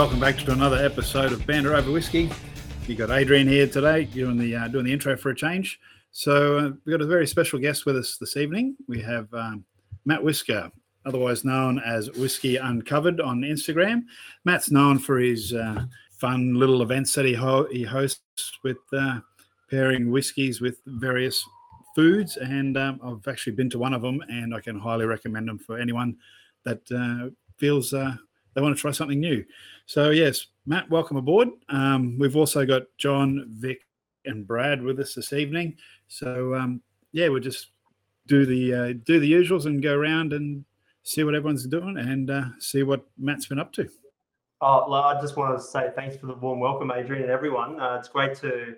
[0.00, 2.30] Welcome back to another episode of Banter Over Whiskey.
[2.86, 5.78] You got Adrian here today doing the uh, doing the intro for a change.
[6.10, 8.76] So uh, we've got a very special guest with us this evening.
[8.88, 9.62] We have um,
[10.06, 10.72] Matt Whisker,
[11.04, 14.04] otherwise known as Whiskey Uncovered on Instagram.
[14.46, 19.20] Matt's known for his uh, fun little events that he, ho- he hosts with uh,
[19.68, 21.44] pairing whiskies with various
[21.94, 25.46] foods, and um, I've actually been to one of them, and I can highly recommend
[25.46, 26.16] them for anyone
[26.64, 28.14] that uh, feels uh,
[28.54, 29.44] they want to try something new.
[29.90, 31.48] So yes, Matt, welcome aboard.
[31.68, 33.80] Um, we've also got John, Vic,
[34.24, 35.76] and Brad with us this evening.
[36.06, 36.80] So um,
[37.10, 37.72] yeah, we'll just
[38.28, 40.64] do the uh, do the usuals and go around and
[41.02, 43.88] see what everyone's doing and uh, see what Matt's been up to.
[44.60, 47.80] Oh, I just want to say thanks for the warm welcome, Adrian, and everyone.
[47.80, 48.76] Uh, it's great to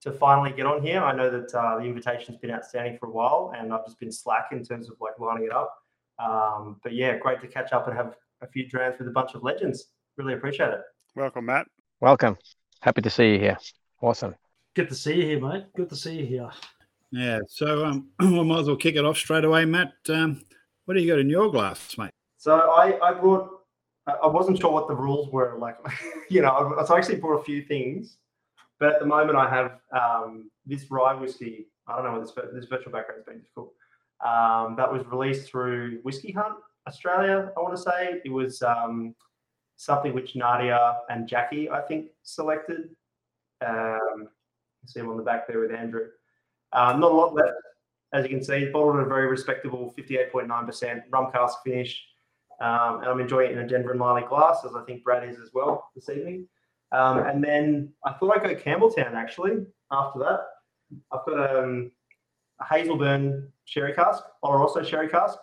[0.00, 1.04] to finally get on here.
[1.04, 4.10] I know that uh, the invitation's been outstanding for a while, and I've just been
[4.10, 5.76] slack in terms of like lining it up.
[6.18, 9.34] Um, but yeah, great to catch up and have a few drams with a bunch
[9.34, 9.88] of legends.
[10.16, 10.80] Really appreciate it.
[11.16, 11.66] Welcome, Matt.
[12.00, 12.36] Welcome.
[12.80, 13.58] Happy to see you here.
[14.00, 14.34] Awesome.
[14.74, 15.64] Good to see you here, mate.
[15.76, 16.50] Good to see you here.
[17.10, 19.92] Yeah, so um, we might as well kick it off straight away, Matt.
[20.08, 20.44] Um,
[20.84, 22.10] what do you got in your glass, mate?
[22.38, 23.48] So I, I brought,
[24.06, 25.56] I wasn't sure what the rules were.
[25.58, 25.76] Like,
[26.30, 28.18] you know, I, I actually brought a few things,
[28.78, 31.66] but at the moment I have um, this rye whiskey.
[31.86, 33.72] I don't know what this, this virtual background has been difficult.
[34.24, 36.54] Um, that was released through Whiskey Hunt
[36.86, 38.20] Australia, I want to say.
[38.24, 39.14] It was um,
[39.76, 42.90] something which Nadia and Jackie, I think, selected.
[43.66, 44.28] Um,
[44.82, 46.06] you see him on the back there with Andrew.
[46.72, 47.52] Um, not a lot left,
[48.12, 48.70] as you can see.
[48.72, 52.04] Bottled at a very respectable 58.9% rum cask finish.
[52.60, 55.38] Um, and I'm enjoying it in a Denver and glass, as I think Brad is
[55.38, 56.46] as well this evening.
[56.92, 60.40] Um, and then I thought I'd go Campbeltown actually after that.
[61.12, 61.90] I've got um,
[62.60, 65.38] a Hazelburn sherry cask, Oloroso sherry cask,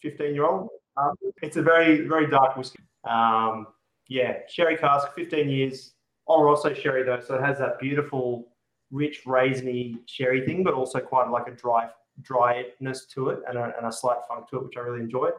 [0.00, 0.68] 15 year old.
[0.96, 2.82] Um, it's a very, very dark whiskey.
[3.08, 3.68] Um,
[4.08, 5.92] yeah, sherry cask, 15 years.
[6.28, 8.48] Oloroso sherry though, so it has that beautiful,
[8.90, 11.88] rich, raisiny sherry thing, but also quite like a dry
[12.22, 15.30] dryness to it and a, and a slight funk to it, which I really enjoy.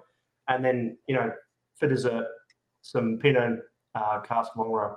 [0.47, 1.31] And then, you know,
[1.75, 2.27] for dessert,
[2.81, 3.59] some Pinot
[3.95, 4.95] uh, cask Longrow.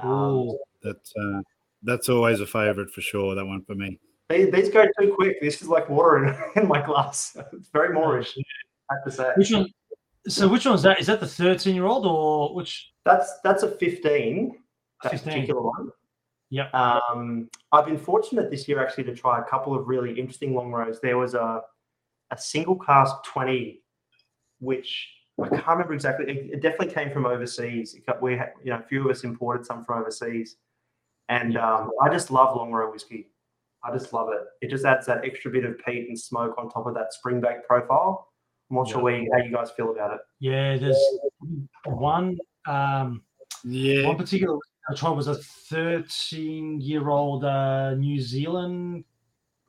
[0.00, 0.50] Um,
[0.82, 1.40] that's uh,
[1.82, 3.34] that's always a favourite for sure.
[3.34, 3.98] That one for me.
[4.30, 5.40] These, these go too quick.
[5.40, 7.36] This is like water in, in my glass.
[7.52, 8.38] It's very Moorish.
[8.90, 9.32] I have to say.
[9.36, 9.68] Which one?
[10.28, 11.00] So which one is that?
[11.00, 12.92] Is that the thirteen-year-old or which?
[13.04, 14.58] That's that's a fifteen.
[15.02, 15.32] That 15.
[15.32, 15.90] particular one.
[16.50, 16.68] Yeah.
[16.70, 21.00] Um, I've been fortunate this year actually to try a couple of really interesting Longrows.
[21.00, 21.62] There was a
[22.30, 23.82] a single cask twenty,
[24.60, 25.08] which
[25.42, 26.26] I can't remember exactly.
[26.30, 27.96] It, it definitely came from overseas.
[28.06, 30.56] Got, we had, you know, a few of us imported some from overseas,
[31.28, 33.28] and um, I just love Longrow whiskey.
[33.84, 34.42] I just love it.
[34.60, 37.64] It just adds that extra bit of peat and smoke on top of that Springbank
[37.66, 38.28] profile.
[38.72, 40.20] I'm not sure where you, how you guys feel about it.
[40.40, 40.96] Yeah, there's
[41.84, 42.38] one.
[42.66, 43.22] Um,
[43.64, 44.56] Yeah, one particular
[44.88, 49.04] I tried was a thirteen-year-old uh, New Zealand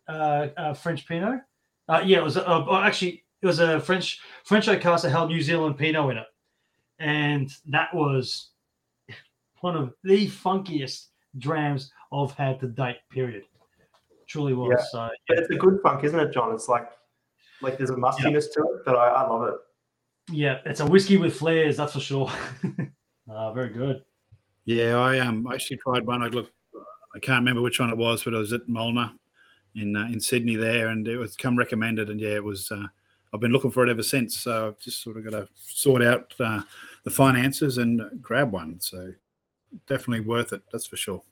[0.07, 1.41] uh, uh, French Pinot.
[1.89, 2.37] Uh, yeah, it was.
[2.37, 6.11] A, uh, actually, it was a French French oak cask that held New Zealand Pinot
[6.11, 6.27] in it,
[6.99, 8.51] and that was
[9.59, 12.97] one of the funkiest drams I've had to date.
[13.11, 13.43] Period.
[14.27, 14.73] Truly was.
[14.77, 14.83] Yeah.
[14.91, 16.53] So But it's a good funk, isn't it, John?
[16.53, 16.87] It's like
[17.63, 19.55] like there's a mustiness to it but I, I love it.
[20.31, 22.31] yeah, it's a whiskey with flares, that's for sure.
[23.31, 24.03] uh, very good.
[24.65, 24.97] yeah.
[24.97, 26.21] I um I actually tried one.
[26.21, 26.51] I look,
[27.15, 29.11] I can't remember which one it was, but it was at Molnar
[29.75, 32.71] in uh, in Sydney there, and it was come recommended, and yeah, it was.
[32.71, 32.85] Uh,
[33.33, 36.03] I've been looking for it ever since, so I've just sort of got to sort
[36.03, 36.61] out uh,
[37.03, 38.79] the finances and grab one.
[38.79, 39.11] So
[39.87, 41.23] definitely worth it, that's for sure.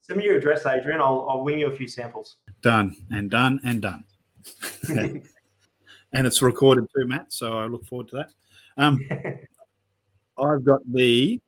[0.00, 1.02] Send me your address, Adrian.
[1.02, 2.36] I'll, I'll wing you a few samples.
[2.62, 4.04] Done and done and done.
[6.12, 7.32] and it's recorded too, Matt.
[7.32, 8.30] So I look forward to that.
[8.76, 9.06] Um,
[10.38, 11.40] I've got the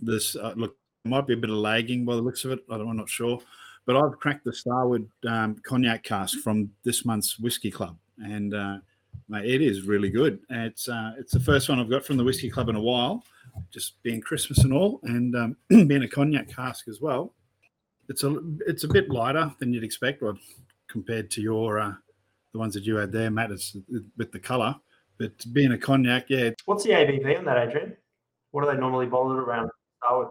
[0.00, 2.60] this uh, look might be a bit of lagging by the looks of it.
[2.70, 3.40] I don't, I'm not sure,
[3.86, 8.78] but I've cracked the Starward um, cognac cask from this month's whiskey club, and uh,
[9.28, 10.40] mate, it is really good.
[10.50, 13.24] It's uh, it's the first one I've got from the whiskey club in a while,
[13.70, 17.34] just being Christmas and all, and um, being a cognac cask as well.
[18.08, 20.36] It's a it's a bit lighter than you'd expect, or
[20.88, 21.92] compared to your uh,
[22.52, 23.76] the ones that you had there, matters
[24.16, 24.74] with the colour,
[25.18, 27.96] but being a cognac, yeah, What's the ABV on that, Adrian?
[28.50, 29.70] What do they normally bottle it around?
[29.98, 30.28] Starward.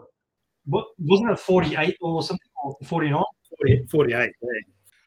[0.66, 3.24] What wasn't it 48 or something or 49?
[3.60, 4.18] 40, 48.
[4.18, 4.50] Yeah.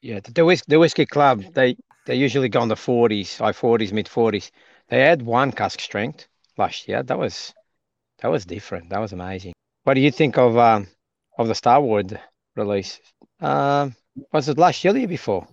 [0.02, 1.76] Yeah, the, the, whis- the whiskey club, they,
[2.06, 4.50] they usually go in the 40s, high 40s, mid 40s.
[4.88, 7.02] They had one cask strength last year.
[7.02, 7.52] That was
[8.22, 8.90] that was different.
[8.90, 9.52] That was amazing.
[9.84, 10.88] What do you think of um,
[11.38, 12.18] of the Starward
[12.56, 13.00] release?
[13.40, 13.94] Um,
[14.32, 15.46] was it last year or the year before?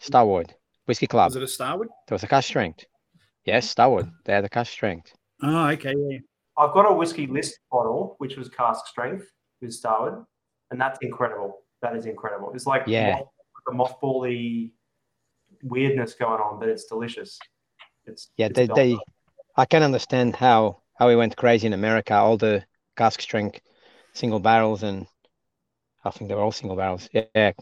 [0.00, 0.54] Starward
[0.86, 1.30] Whiskey Club.
[1.30, 1.88] Was it a Starward?
[2.08, 2.84] There was a cask strength.
[3.44, 4.08] Yes, Starward.
[4.24, 5.12] They had a cask strength.
[5.42, 6.18] Oh, okay, yeah.
[6.58, 9.26] I've got a whiskey list bottle, which was cask strength
[9.60, 10.24] with Starward,
[10.70, 11.58] and that's incredible.
[11.82, 12.52] That is incredible.
[12.54, 13.16] It's like Yeah.
[13.16, 13.28] moth,
[13.66, 14.72] the mothbally
[15.62, 17.38] weirdness going on, but it's delicious.
[18.06, 18.78] It's Yeah, it's they, gold.
[18.78, 18.98] they
[19.56, 22.14] I can understand how how he went crazy in America.
[22.14, 22.64] All the
[22.96, 23.60] cask strength
[24.14, 25.06] single barrels, and
[26.04, 27.08] I think they were all single barrels.
[27.12, 27.52] Yeah,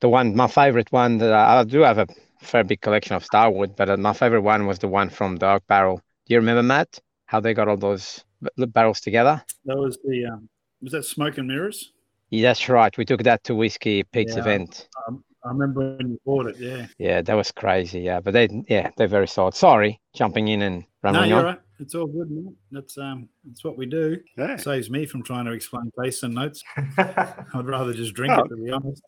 [0.00, 2.06] the one my favorite one that I, I do have a
[2.40, 5.48] fair big collection of Starward, but uh, my favorite one was the one from the
[5.50, 5.96] Oak Barrel.
[6.26, 6.98] Do you remember Matt?
[7.26, 8.24] How they got all those
[8.56, 9.42] barrels together?
[9.64, 10.48] That was the um,
[10.82, 11.92] was that smoke and mirrors?
[12.30, 12.96] Yeah, that's right.
[12.96, 14.40] We took that to Whiskey Pete's Yeah.
[14.40, 14.88] event.
[15.06, 16.56] Um, I remember when you bought it.
[16.58, 16.86] Yeah.
[16.98, 18.00] Yeah, that was crazy.
[18.00, 19.54] Yeah, but they yeah they're very solid.
[19.54, 21.44] Sorry, jumping in and No, you're on.
[21.44, 21.60] right.
[21.78, 22.30] It's all good.
[22.30, 22.54] Man.
[22.70, 24.18] That's um, that's what we do.
[24.36, 24.56] Yeah.
[24.56, 26.62] Saves me from trying to explain tastes and notes.
[26.98, 28.42] I'd rather just drink Oh.
[28.44, 29.02] it, to be honest.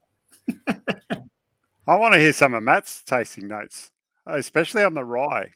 [1.93, 3.91] I want to hear some of Matt's tasting notes,
[4.25, 5.51] especially on the rye,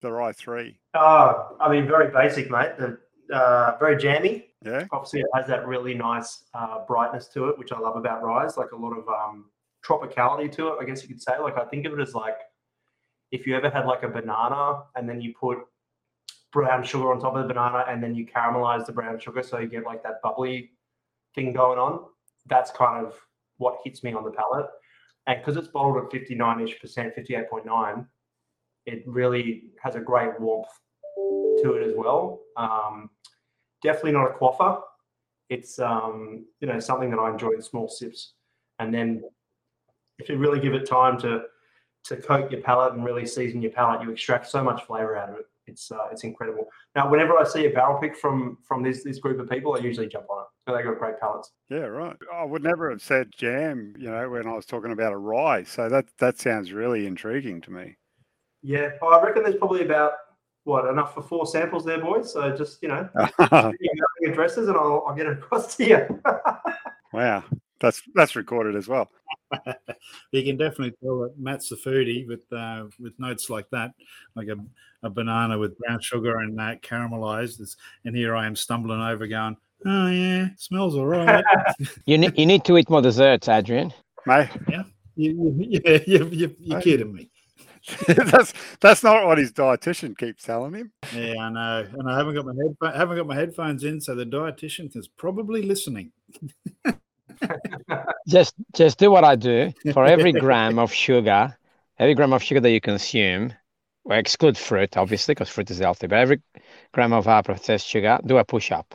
[0.00, 0.78] the rye three.
[0.94, 2.74] Oh, I mean, very basic, mate.
[2.78, 3.00] The,
[3.34, 4.46] uh, very jammy.
[4.64, 4.86] Yeah.
[4.92, 8.56] Obviously, it has that really nice uh, brightness to it, which I love about ryes.
[8.56, 9.46] Like a lot of um,
[9.84, 11.36] tropicality to it, I guess you could say.
[11.40, 12.38] Like I think of it as like
[13.32, 15.58] if you ever had like a banana and then you put
[16.52, 19.58] brown sugar on top of the banana and then you caramelize the brown sugar so
[19.58, 20.70] you get like that bubbly
[21.34, 22.04] thing going on.
[22.46, 23.16] That's kind of
[23.56, 24.66] what hits me on the palate.
[25.26, 28.06] And because it's bottled at 59-ish percent, 58.9,
[28.86, 30.68] it really has a great warmth
[31.62, 32.40] to it as well.
[32.56, 33.10] Um,
[33.82, 34.80] definitely not a quaffer.
[35.48, 38.32] It's um, you know something that I enjoy in small sips,
[38.78, 39.22] and then
[40.18, 41.42] if you really give it time to
[42.04, 45.28] to coat your palate and really season your palate, you extract so much flavor out
[45.28, 45.46] of it.
[45.66, 46.66] It's uh, it's incredible.
[46.96, 49.78] Now, whenever I see a barrel pick from from this this group of people, I
[49.78, 50.46] usually jump on it.
[50.66, 51.52] So they got great palates.
[51.70, 52.16] Yeah, right.
[52.32, 55.64] I would never have said jam, you know, when I was talking about a rye.
[55.64, 57.96] So that that sounds really intriguing to me.
[58.62, 60.12] Yeah, well, I reckon there's probably about
[60.64, 62.32] what enough for four samples there, boys.
[62.32, 65.76] So just you know, wow, give me your addresses and I'll, I'll get it across
[65.76, 66.22] to you.
[67.12, 67.44] Wow,
[67.78, 69.10] that's that's recorded as well.
[70.32, 73.92] You can definitely tell that Matt's a foodie with uh, with notes like that,
[74.34, 74.56] like a,
[75.02, 77.60] a banana with brown sugar and that caramelized.
[77.60, 79.56] It's, and here I am stumbling over, going,
[79.86, 81.44] "Oh yeah, smells all right."
[82.06, 83.92] You need you need to eat more desserts, Adrian.
[84.26, 84.48] Mate,
[85.16, 86.84] you, you, yeah, you, you, you're Hey.
[86.84, 87.30] kidding me.
[88.06, 90.92] that's that's not what his dietitian keeps telling him.
[91.14, 92.96] Yeah, I know, and I haven't got my headphones.
[92.96, 96.12] haven't got my headphones in, so the dietitian is probably listening.
[98.28, 99.72] Just just do what I do.
[99.92, 101.56] For every gram of sugar,
[101.98, 103.52] every gram of sugar that you consume,
[104.04, 106.06] well, exclude fruit, obviously, because fruit is healthy.
[106.06, 106.42] But every
[106.92, 108.94] gram of uh, processed sugar, do a push up.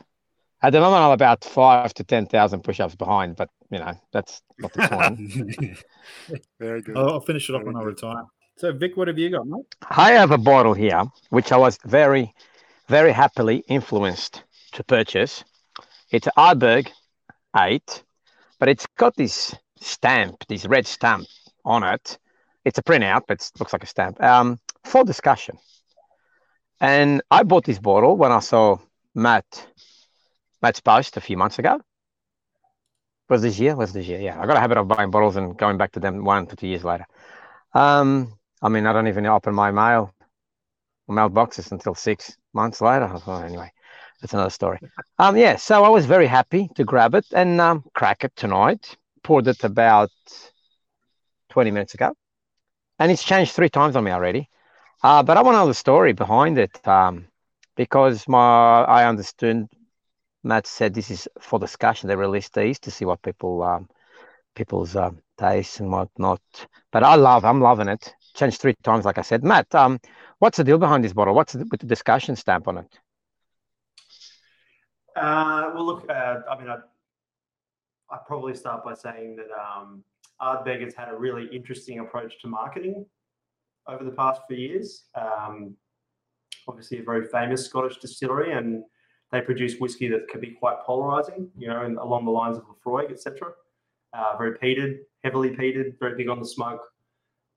[0.62, 4.42] At the moment, I'm about five to ten thousand push-ups behind, but you know that's
[4.58, 6.38] not the point.
[6.58, 6.96] Very good.
[6.96, 8.24] I'll, I'll finish it off Very when I retire.
[8.56, 9.66] So, Vic, what have you got, mate?
[9.88, 12.34] I have a bottle here, which I was very,
[12.88, 14.42] very happily influenced
[14.72, 15.44] to purchase.
[16.10, 16.88] It's Ardbeg
[17.56, 18.02] 8,
[18.58, 21.26] but it's got this stamp, this red stamp
[21.64, 22.18] on it.
[22.64, 25.58] It's a printout, but it looks like a stamp um, for discussion.
[26.80, 28.78] And I bought this bottle when I saw
[29.14, 29.66] Matt
[30.62, 31.80] Matt's post a few months ago.
[33.28, 33.76] Was this year?
[33.76, 34.20] Was this year?
[34.20, 36.56] Yeah, I got a habit of buying bottles and going back to them one to
[36.56, 37.06] two years later.
[37.74, 40.14] Um, I mean, I don't even open my mail
[41.08, 43.10] mailboxes until six months later.
[43.26, 43.70] Anyway,
[44.20, 44.80] that's another story.
[45.18, 48.96] Um, yeah, so I was very happy to grab it and um, crack it tonight.
[49.22, 50.10] Poured it about
[51.50, 52.12] 20 minutes ago,
[52.98, 54.48] and it's changed three times on me already.
[55.02, 57.26] Uh, but I want to know the story behind it um,
[57.76, 59.68] because my I understood
[60.42, 62.08] Matt said this is for discussion.
[62.08, 63.88] They released these to see what people um,
[64.54, 66.40] people's um, tastes and whatnot.
[66.90, 68.14] But I love, I'm loving it.
[68.34, 69.44] Changed three times, like I said.
[69.44, 69.98] Matt, um,
[70.38, 71.34] what's the deal behind this bottle?
[71.34, 72.98] What's the, with the discussion stamp on it?
[75.18, 76.78] Uh, well, look, uh, I mean, I
[78.10, 80.02] I probably start by saying that um,
[80.40, 83.04] Ardbeg has had a really interesting approach to marketing
[83.86, 85.04] over the past few years.
[85.14, 85.76] Um,
[86.68, 88.84] obviously, a very famous Scottish distillery, and
[89.32, 92.64] they produce whiskey that can be quite polarizing, you know, and along the lines of
[92.64, 93.50] Laphroaig, etc.
[94.12, 96.80] Uh, very peated, heavily peated, very big on the smoke.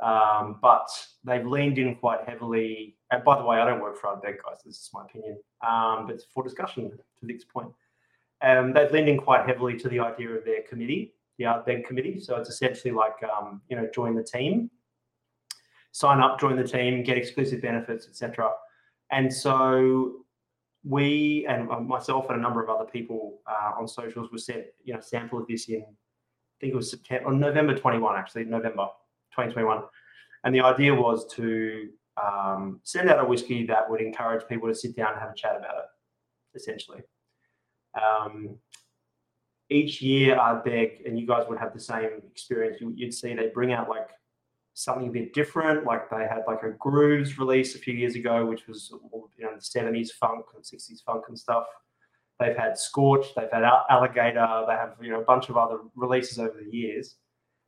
[0.02, 0.90] Um, but
[1.24, 2.98] they've leaned in quite heavily.
[3.12, 4.58] And by the way, I don't work for Ardbeg, guys.
[4.66, 5.38] This is my opinion.
[5.66, 6.92] Um, but it's for discussion
[7.22, 7.72] to Vic's point.
[8.42, 11.86] Um, they've leaned in quite heavily to the idea of their committee, the Art Ardbeg
[11.86, 12.20] committee.
[12.20, 14.70] So it's essentially like, um, you know, join the team,
[15.92, 18.52] sign up, join the team, get exclusive benefits, etc.
[19.12, 20.26] And so
[20.84, 24.66] we and uh, myself and a number of other people uh, on socials were sent,
[24.84, 28.46] you know, sample of this in, I think it was September, or November 21, actually,
[28.46, 28.88] November
[29.36, 29.84] 2021.
[30.44, 34.76] And the idea was to um, send out a whiskey that would encourage people to
[34.76, 35.86] sit down and have a chat about it.
[36.56, 37.02] Essentially.
[38.00, 38.58] Um,
[39.70, 42.78] each year, Ardbeg, and you guys would have the same experience.
[42.82, 44.10] You, would see they bring out like
[44.74, 45.86] something a bit different.
[45.86, 48.92] Like they had like a Grooves release a few years ago, which was
[49.38, 51.66] you know the seventies funk and sixties funk and stuff.
[52.40, 56.40] They've had Scorch, they've had Alligator, they have you know a bunch of other releases
[56.40, 57.16] over the years,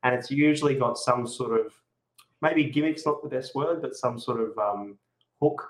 [0.04, 1.74] and it's usually got some sort of
[2.42, 4.98] maybe gimmick's not the best word, but some sort of um,
[5.42, 5.70] hook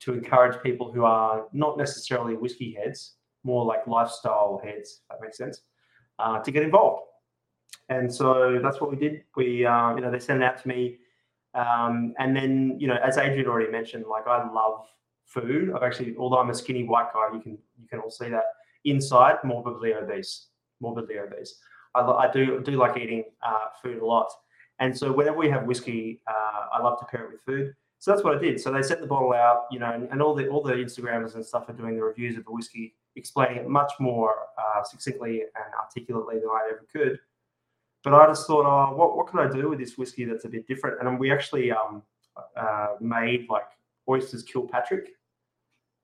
[0.00, 3.14] to encourage people who are not necessarily whiskey heads,
[3.44, 5.62] more like lifestyle heads, if that makes sense,
[6.18, 7.02] uh, to get involved.
[7.88, 9.24] And so that's what we did.
[9.36, 10.98] We, uh, you know, they sent it out to me.
[11.54, 14.86] Um, and then, you know, as Adrian already mentioned, like I love
[15.30, 15.72] food.
[15.74, 18.44] I've actually, although I'm a skinny white guy, you can you can all see that
[18.84, 20.48] inside morbidly obese,
[20.80, 21.56] morbidly obese.
[21.94, 24.30] I, I do do like eating uh, food a lot,
[24.78, 27.74] and so whenever we have whiskey, uh, I love to pair it with food.
[28.00, 28.58] So that's what I did.
[28.58, 31.34] So they set the bottle out, you know, and, and all the all the Instagrammers
[31.34, 35.42] and stuff are doing the reviews of the whiskey, explaining it much more uh, succinctly
[35.42, 37.18] and articulately than I ever could.
[38.02, 40.48] But I just thought, oh, what what can I do with this whiskey that's a
[40.48, 41.06] bit different?
[41.06, 42.02] And we actually um,
[42.56, 43.68] uh, made like
[44.08, 45.10] oysters Kilpatrick,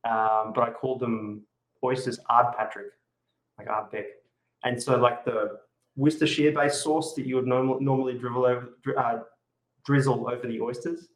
[0.04, 1.46] um, but I called them
[1.82, 2.92] oysters Ardpatrick,
[3.58, 4.04] like Ardbeg.
[4.64, 5.60] And so like the
[5.96, 9.20] Worcestershire based sauce that you would norm- normally drizzle over, uh,
[9.86, 11.08] drizzle over the oysters.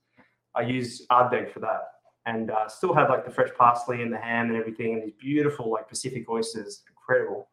[0.55, 1.83] I use Ardbeg for that,
[2.27, 5.15] and uh, still had like the fresh parsley and the ham and everything, and these
[5.19, 7.49] beautiful like Pacific oysters, incredible.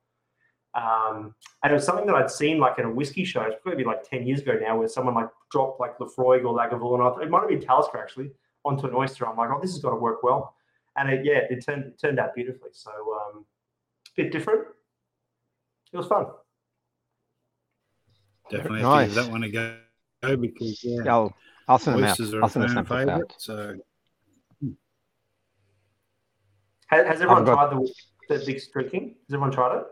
[0.74, 3.42] Um, and it was something that I'd seen like at a whiskey show.
[3.42, 7.00] It's probably like ten years ago now, where someone like dropped like Laphroaig or Lagavulin,
[7.00, 8.32] or it might have been Talisker actually,
[8.66, 9.28] onto an oyster.
[9.28, 10.56] I'm like, oh, this has got to work well,
[10.96, 12.70] and it, yeah, it turned it turned out beautifully.
[12.74, 13.46] So um,
[14.08, 14.68] a bit different.
[15.94, 16.26] It was fun.
[18.50, 19.10] Definitely have nice.
[19.10, 19.78] to give that one a go,
[20.24, 21.36] go because yeah, I'll,
[21.68, 22.20] I'll send them out.
[22.20, 23.34] I'll send them favorite.
[23.38, 23.76] So,
[26.88, 27.70] has, has everyone got...
[27.70, 27.78] tried
[28.30, 29.16] the, the big streaking?
[29.28, 29.84] Has everyone tried it?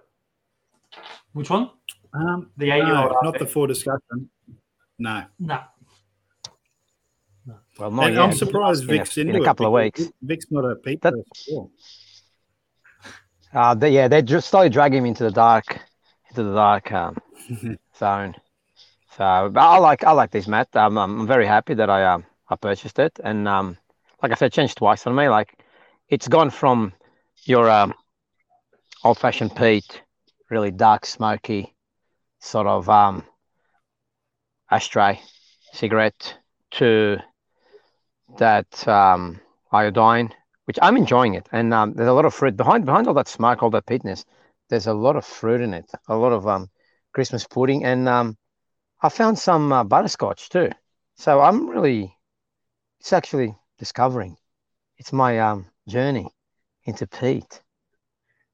[1.34, 1.70] Which one?
[2.14, 3.12] Um, the eight-year-old.
[3.12, 4.30] No, not the four discussion.
[4.98, 5.26] No.
[5.38, 5.60] No.
[7.46, 7.56] no.
[7.78, 8.24] Well, not and yet.
[8.24, 10.04] I'm surprised Vic's in, in a couple of weeks.
[10.22, 11.14] Vic's not a peep that,
[13.54, 15.80] uh, they, yeah, they just slowly drag him into the dark,
[16.30, 17.18] into the dark um,
[17.98, 18.36] zone.
[19.18, 19.24] So
[19.56, 20.76] I like I like this Matt.
[20.76, 23.78] Um, I'm very happy that I um, I purchased it, and um,
[24.22, 25.30] like I said, changed twice on me.
[25.30, 25.58] Like
[26.10, 26.92] it's gone from
[27.46, 27.94] your um,
[29.06, 30.02] old-fashioned peat,
[30.50, 31.74] really dark, smoky,
[32.40, 33.24] sort of um,
[34.70, 35.22] ashtray
[35.72, 36.38] cigarette
[36.72, 37.18] to
[38.38, 39.40] that um,
[39.72, 40.34] iodine,
[40.66, 41.48] which I'm enjoying it.
[41.54, 44.26] And um, there's a lot of fruit behind behind all that smoke, all that peatness.
[44.70, 46.70] There's a lot of fruit in it, a lot of um,
[47.14, 48.38] Christmas pudding, and um,
[49.06, 50.72] I found some uh, butterscotch too.
[51.16, 52.18] So I'm really,
[53.00, 54.36] it's actually discovering.
[54.98, 56.28] It's my um, journey
[56.86, 57.62] into peat.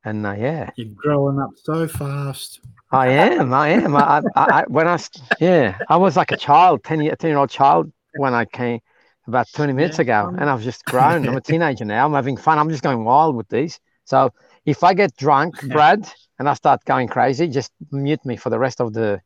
[0.04, 2.60] And uh, yeah, you're growing up so fast.
[2.92, 3.54] I am.
[3.54, 3.96] I am.
[3.96, 5.00] I, I, I, when I
[5.40, 8.82] yeah, I was like a child, 10 year, 10 year old child when I came
[9.28, 10.02] about 20 minutes yeah.
[10.02, 11.30] ago, and I've just grown.
[11.30, 12.06] I'm a teenager now.
[12.06, 12.60] I'm having fun.
[12.60, 13.80] I'm just going wild with these.
[14.04, 14.34] So
[14.66, 18.60] if I get drunk, Brad, and I start going crazy, just mute me for the
[18.60, 19.22] rest of the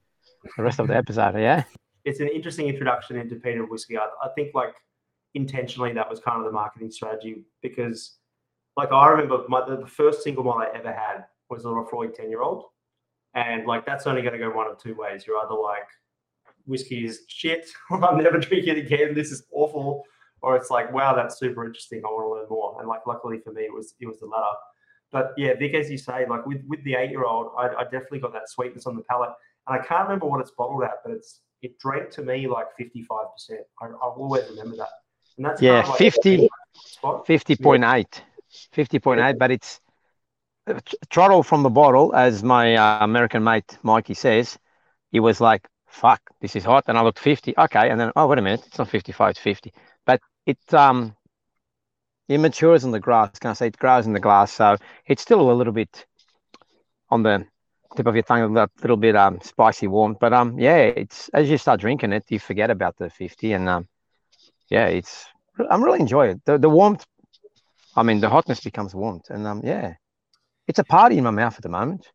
[0.58, 1.38] the rest of the episode.
[1.38, 1.64] Yeah.
[2.04, 3.98] It's an interesting introduction into peated whiskey.
[3.98, 4.76] I, I think like
[5.34, 8.18] intentionally that was kind of the marketing strategy because
[8.78, 12.30] like I remember my, the, first single malt I ever had was a Laphroaig 10
[12.30, 12.66] year old.
[13.34, 15.26] And like that's only going to go one of two ways.
[15.26, 15.88] You're either like,
[16.66, 20.04] whiskey is shit, or I'm never drinking it again, this is awful.
[20.42, 22.02] Or it's like, wow, that's super interesting.
[22.06, 22.80] I want to learn more.
[22.80, 24.56] And like luckily for me it was it was the latter.
[25.12, 27.84] But yeah, Vic, as you say, like with, with the eight year old, I, I
[27.84, 29.32] definitely got that sweetness on the palate.
[29.68, 32.68] And I can't remember what it's bottled at, but it's it drank to me like
[32.80, 33.00] 55%.
[33.82, 34.90] I, I'll always remember that.
[35.38, 36.50] And that's yeah, like 50,
[37.04, 37.82] 50.8.
[37.82, 38.04] Yeah.
[38.76, 39.34] 50.8, yeah.
[39.34, 39.82] but it's
[40.68, 40.80] uh,
[41.12, 44.58] throttle from the bottle, as my uh, American mate Mikey says,
[45.12, 46.86] he was like, fuck, this is hot.
[46.88, 47.56] And I looked 50.
[47.58, 47.90] Okay.
[47.90, 48.64] And then, oh, wait a minute.
[48.66, 49.74] It's not 55, it's 50.
[50.06, 51.16] But it, um,
[52.28, 53.38] it matures in the grass.
[53.40, 54.52] Can I say it grows in the glass?
[54.52, 56.06] So it's still a little bit
[57.10, 57.46] on the
[57.96, 60.18] tip of your tongue, a little bit um spicy warm.
[60.20, 63.70] But um yeah, it's as you start drinking it, you forget about the 50 and
[63.70, 63.88] um
[64.70, 65.26] yeah, it's
[65.70, 66.42] I'm really enjoying it.
[66.46, 67.06] The the warmth
[67.96, 69.96] I mean the hotness becomes warmth and um yeah.
[70.68, 72.08] It's a party in my mouth at the moment.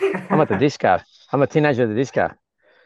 [0.00, 1.00] I'm at the disco.
[1.32, 2.30] I'm a teenager at the disco.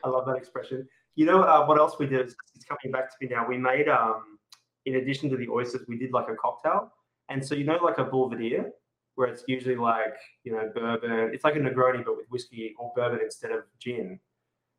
[0.02, 0.88] I love that expression.
[1.14, 2.21] You know uh, what else we did?
[2.54, 3.47] It's coming back to me now.
[3.47, 4.38] We made um
[4.87, 6.92] in addition to the oysters, we did like a cocktail.
[7.28, 8.71] And so you know like a Boulevardier,
[9.20, 11.30] where it's usually like you know bourbon.
[11.34, 14.18] It's like a Negroni but with whiskey or bourbon instead of gin.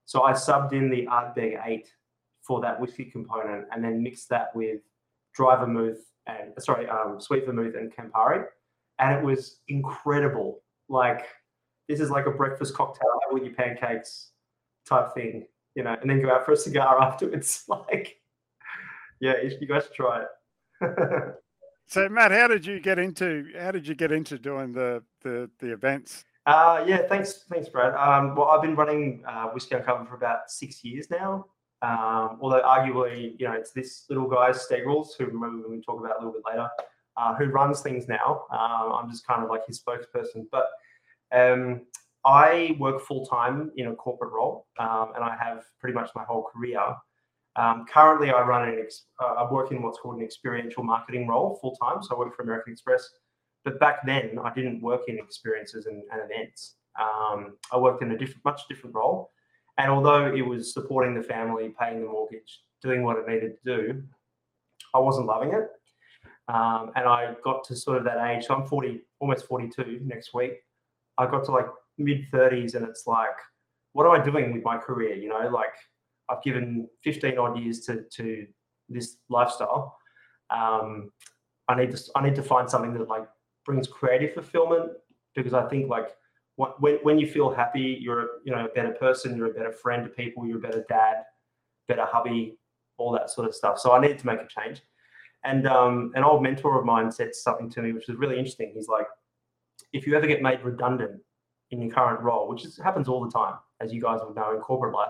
[0.06, 1.88] So I subbed in the Ardbeg Eight
[2.42, 4.82] for that whiskey component, and then mixed that with
[5.36, 8.46] dry vermouth and sorry, um, sweet vermouth and Campari,
[8.98, 10.64] and it was incredible.
[10.90, 11.28] Like
[11.88, 14.32] this is like a breakfast cocktail with your pancakes
[14.88, 15.46] type thing,
[15.76, 17.64] you know, and then go out for a cigar afterwards.
[17.68, 18.18] Like,
[19.20, 21.36] yeah, you you guys should try it.
[21.88, 25.50] So Matt, how did you get into how did you get into doing the the,
[25.60, 26.24] the events?
[26.46, 27.94] Uh, yeah, thanks, thanks, Brad.
[27.94, 31.46] Um, well, I've been running uh, Whiskey Uncovered for about six years now.
[31.84, 36.00] Um, although arguably, you know, it's this little guy, Stegrels, who maybe we can talk
[36.00, 36.68] about a little bit later,
[37.18, 38.46] uh, who runs things now.
[38.52, 40.46] Um, I'm just kind of like his spokesperson.
[40.52, 40.68] But
[41.32, 41.82] um,
[42.26, 46.24] I work full time in a corporate role, um, and I have pretty much my
[46.24, 46.82] whole career.
[47.56, 51.28] Um, currently, I run an ex- uh, I work in what's called an experiential marketing
[51.28, 52.02] role full time.
[52.02, 53.10] So I work for American Express.
[53.64, 56.76] But back then, I didn't work in experiences and, and events.
[57.00, 59.32] Um, I worked in a different, much different role.
[59.78, 63.78] And although it was supporting the family, paying the mortgage, doing what it needed to
[63.78, 64.04] do,
[64.94, 65.68] I wasn't loving it.
[66.48, 68.46] Um, and I got to sort of that age.
[68.46, 70.54] So I'm 40, almost 42 next week.
[71.18, 71.68] I got to like
[71.98, 73.30] mid 30s, and it's like,
[73.94, 75.16] what am I doing with my career?
[75.16, 75.74] You know, like
[76.30, 78.48] I've given 15 odd years to to
[78.90, 79.98] this lifestyle.
[80.50, 81.12] Um,
[81.68, 83.28] I need to I need to find something that like
[83.66, 84.92] brings creative fulfillment
[85.36, 86.10] because I think like
[86.56, 90.04] when when you feel happy, you're you know a better person, you're a better friend
[90.04, 91.24] to people, you're a better dad,
[91.88, 92.58] better hubby,
[92.98, 93.80] all that sort of stuff.
[93.80, 94.82] So I needed to make a change.
[95.44, 98.72] And um, an old mentor of mine said something to me, which was really interesting.
[98.76, 99.08] He's like,
[99.92, 101.20] if you ever get made redundant
[101.72, 104.54] in your current role, which is, happens all the time, as you guys would know
[104.54, 105.10] in corporate life,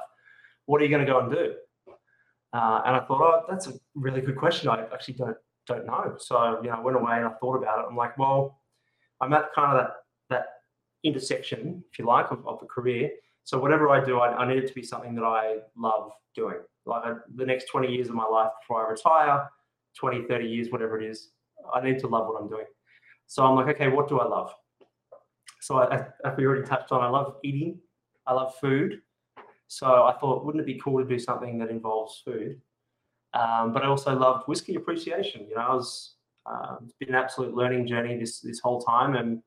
[0.66, 1.54] what are you going to go and do?
[2.54, 4.70] Uh, and I thought, oh, that's a really good question.
[4.70, 5.38] I actually don't
[5.68, 6.16] don't know.
[6.18, 7.86] So you know, I went away and I thought about it.
[7.90, 8.60] I'm like, well,
[9.22, 9.92] I'm at kind of that
[10.30, 10.46] that
[11.04, 13.10] intersection, if you like, of, of the career.
[13.44, 16.58] So whatever I do, I, I need it to be something that I love doing.
[16.86, 19.50] Like I, the next 20 years of my life before I retire,
[19.98, 21.30] 20, 30 years, whatever it is,
[21.74, 22.66] I need to love what I'm doing.
[23.28, 24.54] So I'm like, okay, what do I love?
[25.62, 27.80] So I, as we already touched on, I love eating.
[28.26, 29.02] I love food.
[29.72, 32.60] So I thought, wouldn't it be cool to do something that involves food?
[33.34, 35.48] Um, but I also loved whiskey appreciation.
[35.48, 39.16] You know, I was uh, it's been an absolute learning journey this this whole time,
[39.16, 39.42] and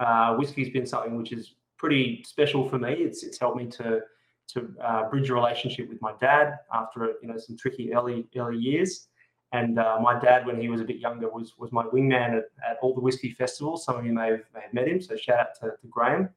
[0.00, 2.94] uh, whiskey's been something which is pretty special for me.
[2.94, 4.00] It's it's helped me to
[4.48, 8.58] to uh, bridge a relationship with my dad after you know some tricky early early
[8.58, 9.06] years.
[9.52, 12.46] And uh, my dad, when he was a bit younger, was was my wingman at,
[12.68, 13.84] at all the whiskey festivals.
[13.84, 16.30] Some of you may have, may have met him, so shout out to, to Graham.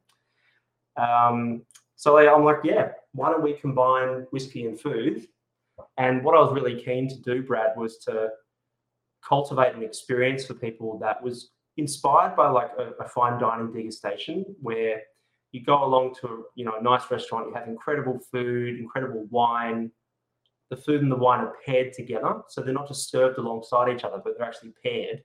[0.97, 1.63] Um,
[1.97, 5.27] so I'm like, yeah, why don't we combine whiskey and food?
[5.97, 8.29] And what I was really keen to do, Brad, was to
[9.27, 14.45] cultivate an experience for people that was inspired by like a, a fine dining degustation
[14.62, 15.01] where
[15.51, 19.91] you go along to you know a nice restaurant, you have incredible food, incredible wine.
[20.69, 24.03] The food and the wine are paired together, so they're not just served alongside each
[24.03, 25.23] other, but they're actually paired.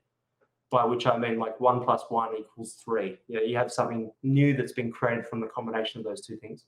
[0.72, 3.18] By which I mean like one plus one equals three.
[3.28, 6.36] You know, you have something new that's been created from the combination of those two
[6.38, 6.64] things.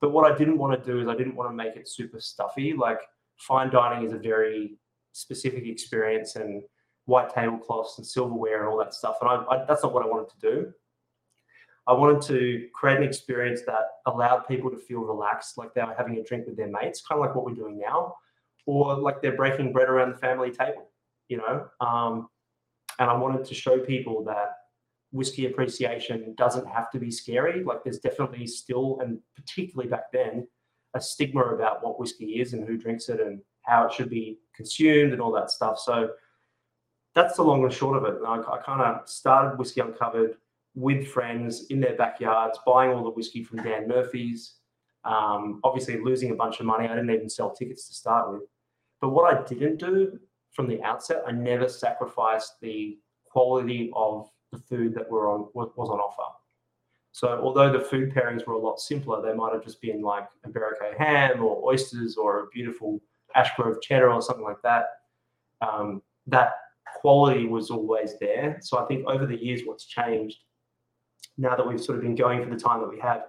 [0.00, 2.20] But what I didn't want to do is I didn't want to make it super
[2.20, 2.72] stuffy.
[2.72, 3.00] Like
[3.38, 4.78] fine dining is a very
[5.10, 6.62] specific experience and
[7.06, 9.16] white tablecloths and silverware and all that stuff.
[9.20, 10.72] And I, I, that's not what I wanted to do.
[11.88, 15.96] I wanted to create an experience that allowed people to feel relaxed, like they were
[15.98, 18.14] having a drink with their mates, kind of like what we're doing now,
[18.66, 20.90] or like they're breaking bread around the family table,
[21.26, 21.66] you know.
[21.80, 22.28] Um,
[22.98, 24.56] and I wanted to show people that
[25.12, 27.62] whiskey appreciation doesn't have to be scary.
[27.62, 30.46] Like there's definitely still, and particularly back then,
[30.94, 34.38] a stigma about what whiskey is and who drinks it and how it should be
[34.54, 35.78] consumed and all that stuff.
[35.78, 36.10] So
[37.14, 38.20] that's the long and short of it.
[38.26, 40.36] I, I kind of started Whiskey Uncovered
[40.74, 44.54] with friends in their backyards, buying all the whiskey from Dan Murphy's.
[45.04, 46.86] Um, obviously, losing a bunch of money.
[46.86, 48.42] I didn't even sell tickets to start with.
[49.00, 50.18] But what I didn't do
[50.52, 55.88] from the outset, I never sacrificed the quality of the food that were on was
[55.88, 56.34] on offer.
[57.12, 60.26] So although the food pairings were a lot simpler, they might have just been like
[60.44, 63.00] a Berwick ham or oysters or a beautiful
[63.36, 64.86] Ashgrove cheddar or something like that.
[65.60, 66.52] Um, that
[67.00, 68.58] quality was always there.
[68.60, 70.38] So I think over the years, what's changed
[71.38, 73.22] now that we've sort of been going for the time that we have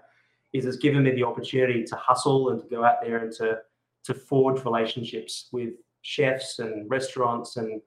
[0.54, 3.60] is it's given me the opportunity to hustle and to go out there and to
[4.04, 7.82] to forge relationships with chefs and restaurants and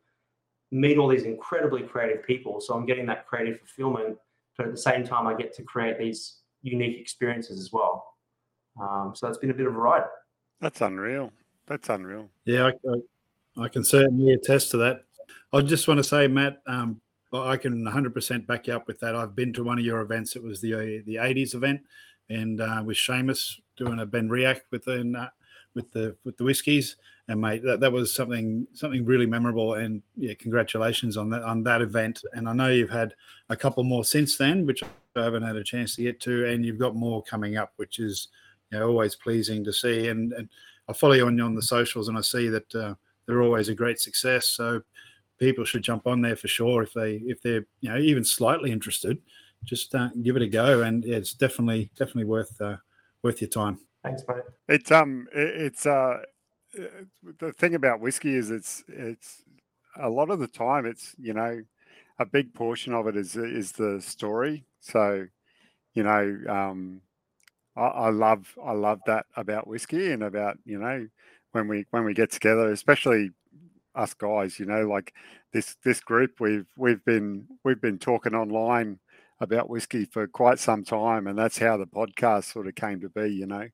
[0.72, 2.60] meet all these incredibly creative people.
[2.60, 4.18] So I'm getting that creative fulfillment
[4.56, 8.14] but at the same time, I get to create these unique experiences as well.
[8.80, 10.04] Um, so it's been a bit of a ride.
[10.60, 11.32] That's unreal.
[11.66, 12.28] That's unreal.
[12.44, 12.90] Yeah, I,
[13.60, 15.02] I, I can certainly attest to that.
[15.52, 17.00] I just want to say, Matt, um,
[17.32, 19.14] I can 100% back you up with that.
[19.14, 20.36] I've been to one of your events.
[20.36, 21.82] It was the the 80s event,
[22.30, 25.28] and uh, with Seamus doing a Ben Riach within uh,
[25.76, 26.96] with the with the whiskies.
[27.28, 29.74] And mate, that, that was something something really memorable.
[29.74, 32.22] And yeah, congratulations on that on that event.
[32.32, 33.14] And I know you've had
[33.50, 36.64] a couple more since then, which I haven't had a chance to get to, and
[36.64, 38.28] you've got more coming up, which is
[38.72, 40.08] you know, always pleasing to see.
[40.08, 40.48] And, and
[40.88, 42.94] I follow you on on the socials, and I see that uh,
[43.26, 44.48] they're always a great success.
[44.48, 44.82] So
[45.38, 48.72] people should jump on there for sure if they if they're you know even slightly
[48.72, 49.18] interested.
[49.64, 52.76] Just uh, give it a go, and yeah, it's definitely definitely worth uh,
[53.22, 53.80] worth your time.
[54.06, 54.42] Thanks, mate.
[54.68, 56.18] It's um, it, it's uh,
[57.40, 59.42] the thing about whiskey is it's it's
[60.00, 61.60] a lot of the time it's you know
[62.20, 64.64] a big portion of it is is the story.
[64.80, 65.26] So
[65.94, 67.00] you know um,
[67.76, 71.08] I, I love I love that about whiskey and about you know
[71.50, 73.30] when we when we get together, especially
[73.96, 74.60] us guys.
[74.60, 75.14] You know, like
[75.52, 79.00] this this group we've we've been we've been talking online
[79.40, 83.08] about whiskey for quite some time, and that's how the podcast sort of came to
[83.08, 83.28] be.
[83.30, 83.68] You know,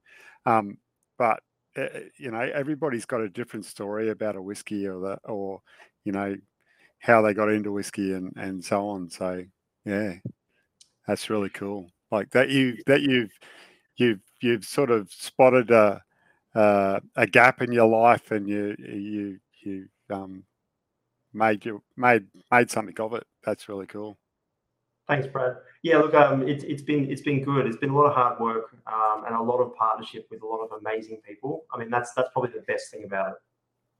[0.46, 0.78] um,
[1.18, 1.40] but
[1.76, 1.86] uh,
[2.18, 5.60] you know everybody's got a different story about a whiskey or the or
[6.04, 6.36] you know
[6.98, 9.10] how they got into whiskey and and so on.
[9.10, 9.44] So
[9.84, 10.14] yeah,
[11.06, 11.90] that's really cool.
[12.10, 13.32] Like that you that you've
[13.96, 16.02] you've you've sort of spotted a
[16.54, 20.44] uh, a gap in your life and you you you um,
[21.32, 23.26] made you made made something of it.
[23.44, 24.18] That's really cool.
[25.12, 25.56] Thanks, Brad.
[25.82, 27.66] Yeah, look, um, it's it's been it's been good.
[27.66, 30.46] It's been a lot of hard work um, and a lot of partnership with a
[30.46, 31.66] lot of amazing people.
[31.70, 33.34] I mean, that's that's probably the best thing about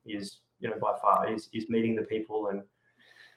[0.07, 2.63] it is you know by far is is meeting the people and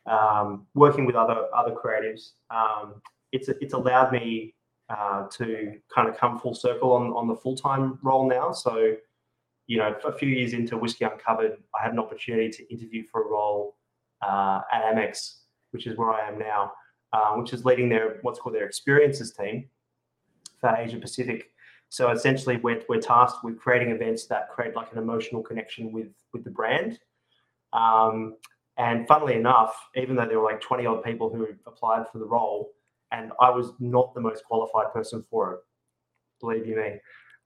[0.06, 2.32] um, working with other other creatives.
[2.50, 3.02] Um,
[3.34, 4.56] it's it's allowed me
[4.90, 8.54] uh, to kind of come full circle on, on the full time role now.
[8.54, 8.96] So,
[9.68, 13.24] you know, a few years into Whiskey Uncovered, I had an opportunity to interview for
[13.24, 13.76] a role
[14.22, 15.40] uh, at Amex,
[15.72, 16.72] which is where I am now,
[17.16, 19.70] uh, which is leading their what's called their experiences team
[20.60, 21.50] for Asia Pacific.
[21.88, 26.10] So essentially, we're, we're tasked with creating events that create like an emotional connection with
[26.34, 27.00] with the brand.
[27.72, 28.36] Um,
[28.78, 32.26] and funnily enough, even though there were like 20 odd people who applied for the
[32.26, 32.72] role,
[33.14, 35.60] and I was not the most qualified person for it.
[36.42, 37.00] Believe you me.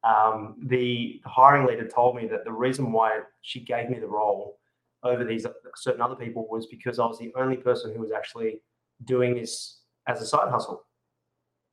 [0.03, 4.58] Um, the hiring leader told me that the reason why she gave me the role
[5.03, 8.62] over these certain other people was because I was the only person who was actually
[9.06, 10.84] doing this as a side hustle,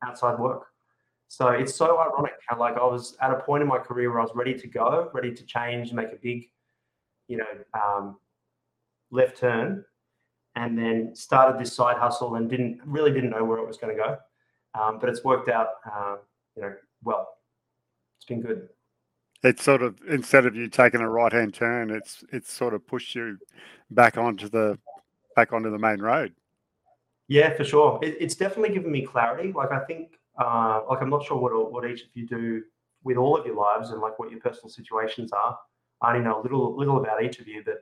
[0.05, 0.67] outside work.
[1.29, 4.21] So it's so ironic how like I was at a point in my career where
[4.21, 6.49] I was ready to go, ready to change, make a big,
[7.29, 8.17] you know, um,
[9.11, 9.85] left turn,
[10.55, 13.97] and then started this side hustle and didn't really didn't know where it was going
[13.97, 14.17] to go.
[14.81, 16.17] Um, but it's worked out, uh,
[16.55, 17.29] you know, well.
[18.19, 18.69] It's been good.
[19.43, 22.87] It's sort of instead of you taking a right hand turn, it's it's sort of
[22.87, 23.39] pushed you
[23.91, 24.79] back onto the
[25.37, 26.33] back onto the main road.
[27.29, 27.99] Yeah, for sure.
[28.03, 29.53] It, it's definitely given me clarity.
[29.53, 32.63] Like I think, uh, like I'm not sure what what each of you do
[33.05, 35.59] with all of your lives and like what your personal situations are.
[36.03, 37.79] I only know a little little about each of you, but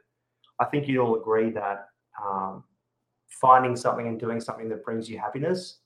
[0.60, 1.88] I think you'd all agree that
[2.22, 2.64] um,
[3.28, 5.78] finding something and doing something that brings you happiness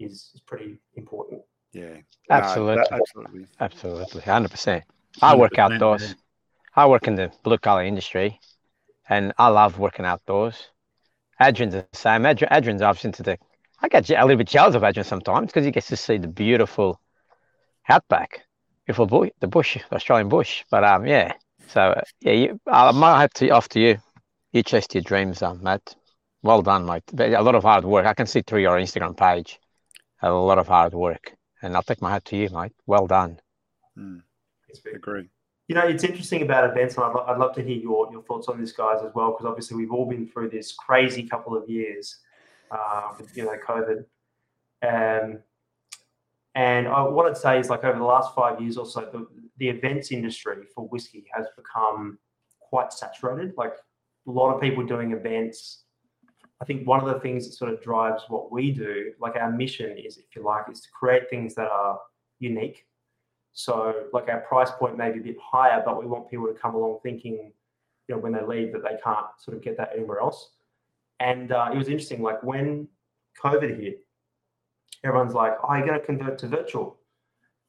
[0.00, 1.42] is, is pretty important.
[1.72, 1.96] Yeah,
[2.30, 2.76] Absolutely.
[2.76, 3.46] No, that- absolutely.
[3.60, 4.84] Absolutely, hundred percent.
[5.22, 6.02] I work outdoors.
[6.02, 6.14] yeah.
[6.76, 8.40] I work in the blue collar industry,
[9.08, 10.68] and I love working outdoors.
[11.40, 12.26] Adrian's the same.
[12.26, 13.38] Adrian, Adrian's obviously into the.
[13.80, 16.26] I get a little bit jealous of Adrian sometimes because he gets to see the
[16.28, 17.00] beautiful
[17.88, 18.42] outback,
[18.86, 20.64] beautiful bush, the bush, Australian bush.
[20.70, 21.34] But um, yeah.
[21.68, 23.98] So uh, yeah, you, I might have to off to you.
[24.52, 25.94] You chased your dreams, um, Matt.
[26.42, 27.04] Well done, mate.
[27.18, 28.06] A lot of hard work.
[28.06, 29.60] I can see through your Instagram page.
[30.22, 32.72] A lot of hard work, and I'll take my hat to you, mate.
[32.86, 33.38] Well done.
[33.96, 34.22] Mm,
[34.94, 35.28] agree.
[35.68, 38.22] You know, it's interesting about events, and I'd, lo- I'd love to hear your, your
[38.22, 41.54] thoughts on this, guys, as well, because obviously we've all been through this crazy couple
[41.54, 42.20] of years
[42.70, 43.98] uh, with, you know, COVID.
[44.82, 45.40] Um,
[46.54, 49.26] and I, what I'd say is, like, over the last five years or so, the,
[49.58, 52.18] the events industry for whiskey has become
[52.60, 53.52] quite saturated.
[53.58, 53.74] Like,
[54.26, 55.84] a lot of people doing events.
[56.62, 59.52] I think one of the things that sort of drives what we do, like our
[59.52, 61.98] mission is, if you like, is to create things that are
[62.38, 62.86] unique
[63.58, 66.54] so, like our price point may be a bit higher, but we want people to
[66.54, 67.50] come along thinking,
[68.06, 70.50] you know, when they leave that they can't sort of get that anywhere else.
[71.18, 72.86] And uh, it was interesting, like when
[73.42, 74.06] COVID hit,
[75.02, 77.00] everyone's like, "Oh, you're going to convert to virtual,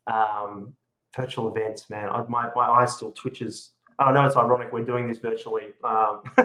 [0.05, 0.75] um,
[1.17, 3.71] virtual events." Man, I, my my eye still twitches.
[3.97, 6.21] I know it's ironic we're doing this virtually, um,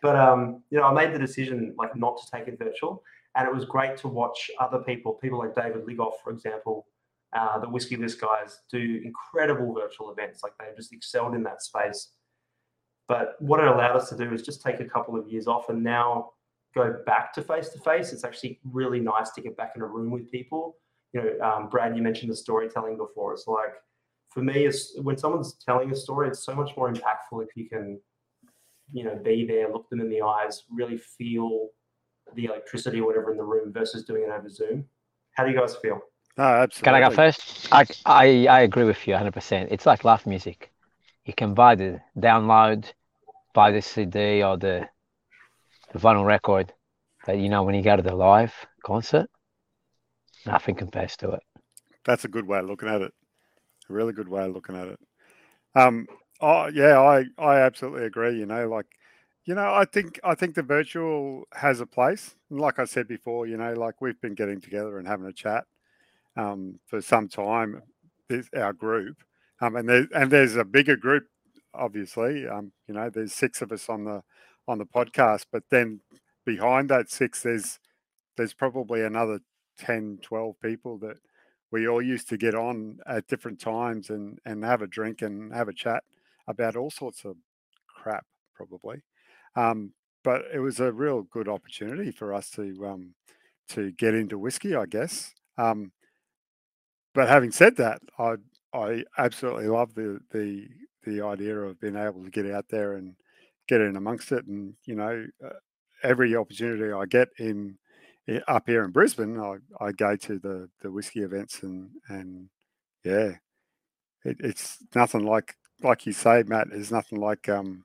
[0.00, 3.02] but um, you know, I made the decision like not to take it virtual,
[3.34, 6.86] and it was great to watch other people, people like David Ligoff, for example,
[7.34, 10.42] uh, the Whiskey List guys do incredible virtual events.
[10.42, 12.12] Like they've just excelled in that space.
[13.08, 15.68] But what it allowed us to do is just take a couple of years off
[15.68, 16.30] and now
[16.74, 18.12] go back to face to face.
[18.12, 20.76] It's actually really nice to get back in a room with people.
[21.12, 23.32] You know, um, Brad, you mentioned the storytelling before.
[23.32, 23.74] It's like
[24.28, 27.68] for me, is when someone's telling a story, it's so much more impactful if you
[27.68, 27.98] can,
[28.92, 31.68] you know, be there, look them in the eyes, really feel
[32.34, 34.84] the electricity or whatever in the room versus doing it over Zoom.
[35.32, 36.00] How do you guys feel?
[36.38, 37.00] No, absolutely.
[37.00, 37.68] Can I go first?
[37.72, 39.68] I, I, I agree with you 100%.
[39.70, 40.70] It's like live music.
[41.24, 42.92] You can buy the download,
[43.54, 44.88] buy the CD or the,
[45.92, 46.72] the vinyl record,
[47.26, 49.28] but you know, when you go to the live concert,
[50.44, 51.42] nothing compares to it.
[52.04, 53.12] That's a good way of looking at it.
[53.88, 55.00] A really good way of looking at it.
[55.74, 56.06] Um,
[56.40, 58.38] oh yeah, I I absolutely agree.
[58.38, 58.86] You know, like,
[59.44, 62.34] you know, I think I think the virtual has a place.
[62.50, 65.32] And like I said before, you know, like we've been getting together and having a
[65.32, 65.64] chat
[66.36, 67.82] um, for some time.
[68.28, 69.18] This, our group,
[69.60, 71.26] um, and there and there's a bigger group,
[71.74, 72.46] obviously.
[72.48, 74.22] Um, you know, there's six of us on the
[74.66, 76.00] on the podcast, but then
[76.44, 77.78] behind that six, there's
[78.36, 79.40] there's probably another
[79.78, 81.16] 10, 12 people that
[81.70, 85.52] we all used to get on at different times and and have a drink and
[85.52, 86.02] have a chat
[86.48, 87.36] about all sorts of
[87.88, 89.02] crap, probably.
[89.56, 93.14] Um, but it was a real good opportunity for us to um,
[93.68, 95.32] to get into whiskey, I guess.
[95.58, 95.92] Um,
[97.16, 98.34] but having said that, I
[98.74, 100.68] I absolutely love the the
[101.04, 103.16] the idea of being able to get out there and
[103.68, 105.50] get in amongst it, and you know, uh,
[106.02, 107.78] every opportunity I get in
[108.26, 112.50] yeah, up here in Brisbane, I, I go to the the whiskey events and and
[113.02, 113.32] yeah,
[114.24, 116.68] it, it's nothing like like you say, Matt.
[116.70, 117.82] There's nothing like um,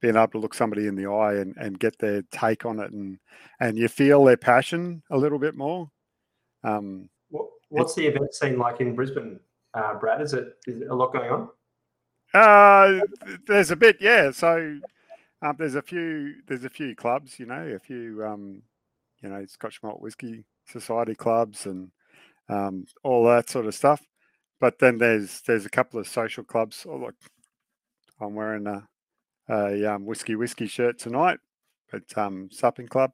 [0.00, 2.92] being able to look somebody in the eye and, and get their take on it,
[2.92, 3.18] and
[3.60, 5.90] and you feel their passion a little bit more.
[6.62, 7.08] Um,
[7.68, 9.40] what's the event scene like in Brisbane,
[9.74, 10.20] uh, Brad?
[10.20, 11.48] Is it is a lot going on?
[12.34, 13.00] Uh,
[13.46, 14.30] there's a bit, yeah.
[14.30, 14.78] So
[15.42, 18.62] um, there's a few there's a few clubs, you know, a few um,
[19.22, 21.90] you know, Scotch Malt Whiskey Society clubs and
[22.48, 24.02] um, all that sort of stuff.
[24.60, 26.84] But then there's there's a couple of social clubs.
[26.88, 27.14] Oh look,
[28.20, 28.86] I'm wearing a,
[29.48, 31.38] a um, whiskey whiskey shirt tonight,
[31.90, 33.12] but um, supping club.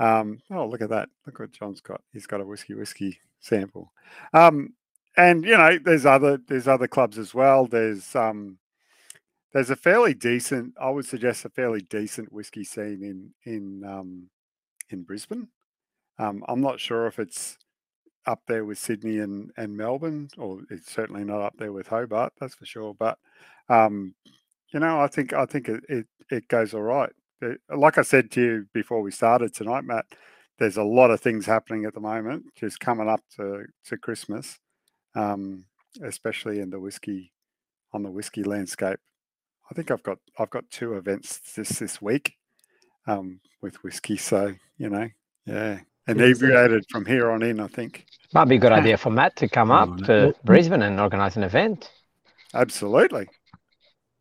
[0.00, 1.08] Um, oh look at that!
[1.26, 2.00] Look what John's got.
[2.12, 3.92] He's got a whiskey whiskey sample.
[4.32, 4.74] Um,
[5.16, 7.66] and you know, there's other there's other clubs as well.
[7.66, 8.58] There's um,
[9.52, 14.30] there's a fairly decent, I would suggest, a fairly decent whiskey scene in in um,
[14.90, 15.48] in Brisbane.
[16.18, 17.56] Um, I'm not sure if it's
[18.26, 22.34] up there with Sydney and, and Melbourne, or it's certainly not up there with Hobart,
[22.38, 22.94] that's for sure.
[22.94, 23.18] But
[23.68, 24.14] um,
[24.72, 27.10] you know, I think I think it it, it goes all right.
[27.40, 30.06] It, like I said to you before we started tonight, Matt,
[30.58, 34.58] there's a lot of things happening at the moment, just coming up to to Christmas,
[35.14, 35.64] um,
[36.02, 37.32] especially in the whiskey
[37.92, 39.00] on the whiskey landscape.
[39.70, 42.34] I think I've got I've got two events this this week
[43.06, 44.16] um, with whiskey.
[44.16, 45.08] So you know,
[45.46, 47.60] yeah, inebriated from here on in.
[47.60, 51.00] I think might be a good idea for Matt to come up to Brisbane and
[51.00, 51.90] organise an event.
[52.52, 53.28] Absolutely,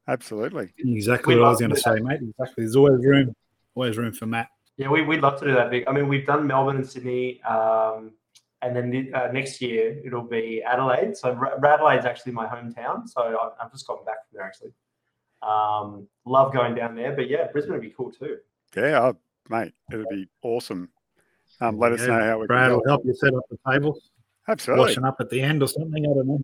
[0.09, 0.73] absolutely.
[0.77, 2.21] Exactly what I was going to say, mate.
[2.21, 2.63] Exactly.
[2.63, 3.35] There's always room,
[3.75, 4.49] always room for Matt.
[4.77, 5.83] Yeah, we, we'd love to do that, Vic.
[5.87, 8.13] I mean, we've done Melbourne and Sydney, um,
[8.61, 11.17] and then uh, next year it'll be Adelaide.
[11.17, 14.71] So R- Adelaide's actually my hometown, so I've, I've just gotten back from there actually.
[15.41, 18.37] Um, love going down there, but yeah, Brisbane would be cool too.
[18.75, 19.17] Yeah, oh,
[19.49, 20.89] mate, it'll be awesome.
[21.61, 23.99] Um, let us know how we Brad can will help you set up the table,
[24.47, 24.85] Absolutely.
[24.85, 26.05] washing up at the end or something.
[26.05, 26.41] I don't know.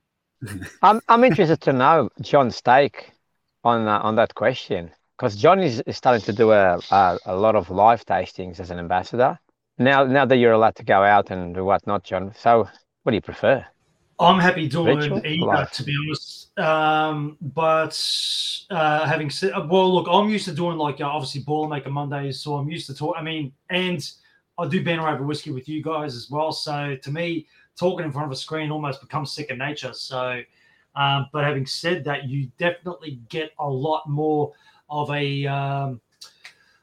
[0.81, 3.11] I'm I'm interested to know John take
[3.65, 7.35] on uh, on that question because John is, is starting to do a, a a
[7.35, 9.37] lot of live tastings as an ambassador.
[9.77, 12.33] Now now that you're allowed to go out and do whatnot, John.
[12.37, 12.67] So
[13.03, 13.65] what do you prefer?
[14.17, 15.71] I'm happy doing either, Live.
[15.71, 16.57] to be honest.
[16.57, 18.01] Um, but
[18.69, 22.55] uh, having said, well, look, I'm used to doing like uh, obviously Boilermaker Mondays, so
[22.55, 23.15] I'm used to talk.
[23.17, 24.09] I mean, and
[24.57, 26.53] I do Banter over whiskey with you guys as well.
[26.53, 27.47] So to me,
[27.77, 29.93] talking in front of a screen almost becomes second nature.
[29.93, 30.41] So,
[30.95, 34.53] um, but having said that, you definitely get a lot more
[34.89, 36.01] of a um,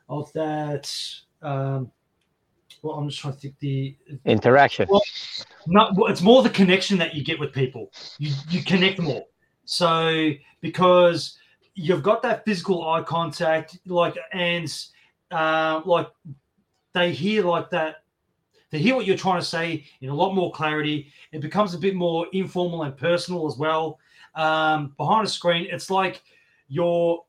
[0.08, 0.92] of that.
[1.40, 1.90] Um,
[2.82, 4.88] well, I'm just trying to think the Interaction.
[4.90, 5.02] Well,
[5.66, 7.92] not well, it's more the connection that you get with people.
[8.18, 9.24] You you connect more.
[9.64, 11.38] So because
[11.74, 14.72] you've got that physical eye contact, like and
[15.30, 16.08] uh, like
[16.92, 17.96] they hear like that.
[18.72, 21.12] They hear what you're trying to say in a lot more clarity.
[21.30, 24.00] It becomes a bit more informal and personal as well.
[24.34, 26.22] Um, behind a screen, it's like
[26.68, 27.22] you're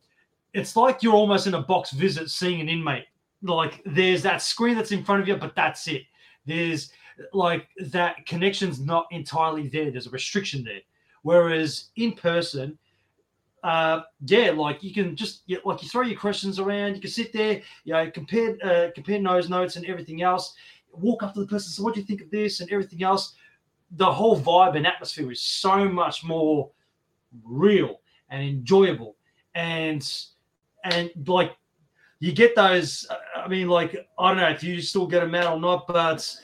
[0.54, 3.06] it's like you're almost in a box visit seeing an inmate.
[3.42, 6.04] Like there's that screen that's in front of you, but that's it.
[6.46, 6.92] There's
[7.34, 9.92] like that connection's not entirely there.
[9.92, 10.82] There's a restriction there.
[11.24, 12.78] Whereas in person,
[13.64, 16.96] uh, yeah, like you can just like you throw your questions around.
[16.96, 20.54] You can sit there, you know, compare uh, compare nose notes and everything else.
[20.94, 23.34] Walk up to the person, so what do you think of this and everything else?
[23.92, 26.70] The whole vibe and atmosphere is so much more
[27.44, 29.16] real and enjoyable,
[29.56, 30.08] and
[30.84, 31.56] and like
[32.20, 33.08] you get those.
[33.36, 36.36] I mean, like I don't know if you still get them out or not, but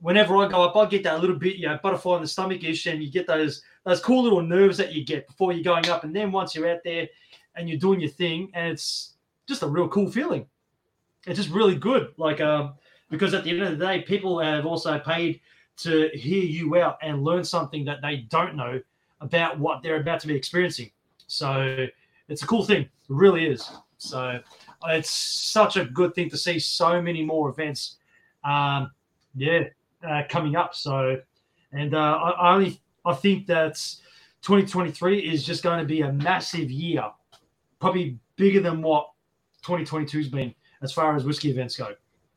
[0.00, 2.64] whenever I go up, I get that little bit, you know, butterfly in the stomach
[2.64, 5.88] ish, and you get those those cool little nerves that you get before you're going
[5.88, 7.08] up, and then once you're out there
[7.56, 9.14] and you're doing your thing, and it's
[9.46, 10.46] just a real cool feeling.
[11.26, 12.74] It's just really good, like um,
[13.10, 15.40] because at the end of the day, people have also paid
[15.78, 18.80] to hear you out and learn something that they don't know
[19.20, 20.90] about what they're about to be experiencing.
[21.26, 21.86] So
[22.28, 23.70] it's a cool thing, it really is.
[23.98, 24.40] So
[24.86, 27.96] it's such a good thing to see so many more events.
[28.44, 28.90] Um,
[29.34, 29.64] yeah,
[30.06, 30.74] uh, coming up.
[30.74, 31.20] So,
[31.72, 33.74] and uh, I, I only I think that
[34.42, 37.04] 2023 is just going to be a massive year,
[37.78, 39.10] probably bigger than what
[39.64, 41.94] 2022's been as far as whiskey events go.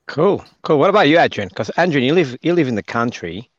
[0.07, 0.79] Cool, cool.
[0.79, 1.49] What about you, Adrian?
[1.49, 3.49] Because Adrian, you live you live in the country,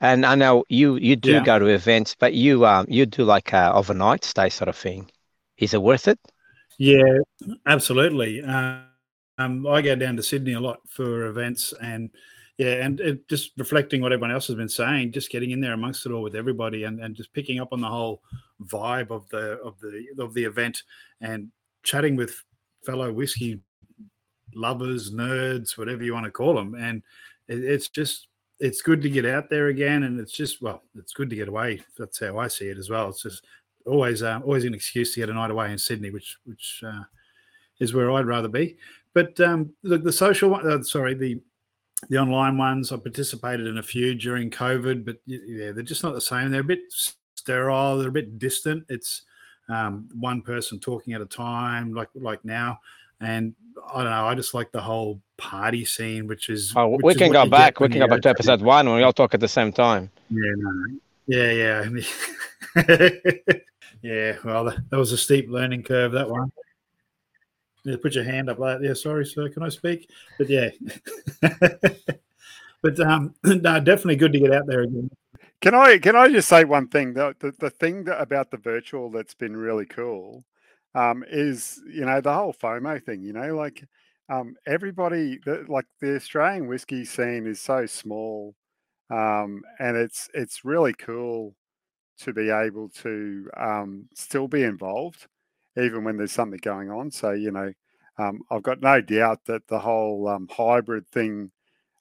[0.00, 1.44] and I know you you do Yeah.
[1.44, 5.10] go to events, but you um you do like a overnight stay sort of thing.
[5.58, 6.18] Is it worth it?
[6.78, 7.18] Yeah,
[7.66, 8.42] absolutely.
[8.42, 8.80] Uh,
[9.38, 12.10] um, I go down to Sydney a lot for events, and
[12.56, 15.74] yeah, and it, just reflecting what everyone else has been saying, just getting in there
[15.74, 18.22] amongst it all with everybody, and, and just picking up on the whole
[18.64, 20.82] vibe of the of the of the event,
[21.20, 21.50] and
[21.82, 22.42] chatting with
[22.84, 23.60] fellow whiskey
[24.54, 27.02] lovers, nerds, whatever you want to call them, and
[27.48, 28.28] it, it's just
[28.60, 31.48] it's good to get out there again, and it's just well, it's good to get
[31.48, 31.80] away.
[31.98, 33.08] That's how I see it as well.
[33.08, 33.44] It's just
[33.86, 37.04] always uh, always an excuse to get a night away in Sydney, which which uh,
[37.80, 38.76] is where I'd rather be.
[39.14, 41.40] But um, the, the social uh, sorry, the
[42.08, 46.14] the online ones, I participated in a few during COVID, but yeah, they're just not
[46.14, 46.50] the same.
[46.50, 46.80] They're a bit
[47.34, 47.98] sterile.
[47.98, 48.84] They're a bit distant.
[48.88, 49.22] It's
[49.68, 52.78] um, one person talking at a time, like like now.
[53.20, 53.54] And
[53.92, 54.26] I don't know.
[54.26, 56.72] I just like the whole party scene, which is.
[56.76, 57.80] Oh, which we can what go back.
[57.80, 60.10] We can go back to episode one when we all talk at the same time.
[60.30, 60.98] yeah, no.
[61.26, 61.84] yeah, yeah,
[64.02, 64.36] yeah.
[64.44, 66.12] Well, that, that was a steep learning curve.
[66.12, 66.52] That one.
[67.84, 68.94] Yeah, put your hand up like, yeah.
[68.94, 69.48] Sorry, sir.
[69.48, 70.10] Can I speak?
[70.36, 70.70] But yeah,
[72.82, 75.10] but um, no, definitely good to get out there again.
[75.60, 77.14] Can I can I just say one thing?
[77.14, 80.44] The the, the thing that, about the virtual that's been really cool
[80.98, 83.22] um, is you know the whole FOMO thing.
[83.22, 83.84] You know, like
[84.28, 88.54] um, everybody, the, like the Australian whiskey scene is so small,
[89.10, 91.54] um, and it's it's really cool
[92.18, 95.28] to be able to um, still be involved,
[95.76, 97.12] even when there's something going on.
[97.12, 97.72] So you know,
[98.18, 101.52] um, I've got no doubt that the whole um, hybrid thing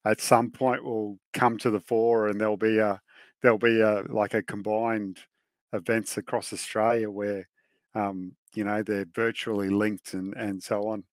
[0.06, 3.00] at some point will come to the fore, and there'll be a
[3.44, 5.20] there'll be a like a combined
[5.74, 7.48] events across Australia where
[7.94, 11.04] um, you know they're virtually linked and and so on.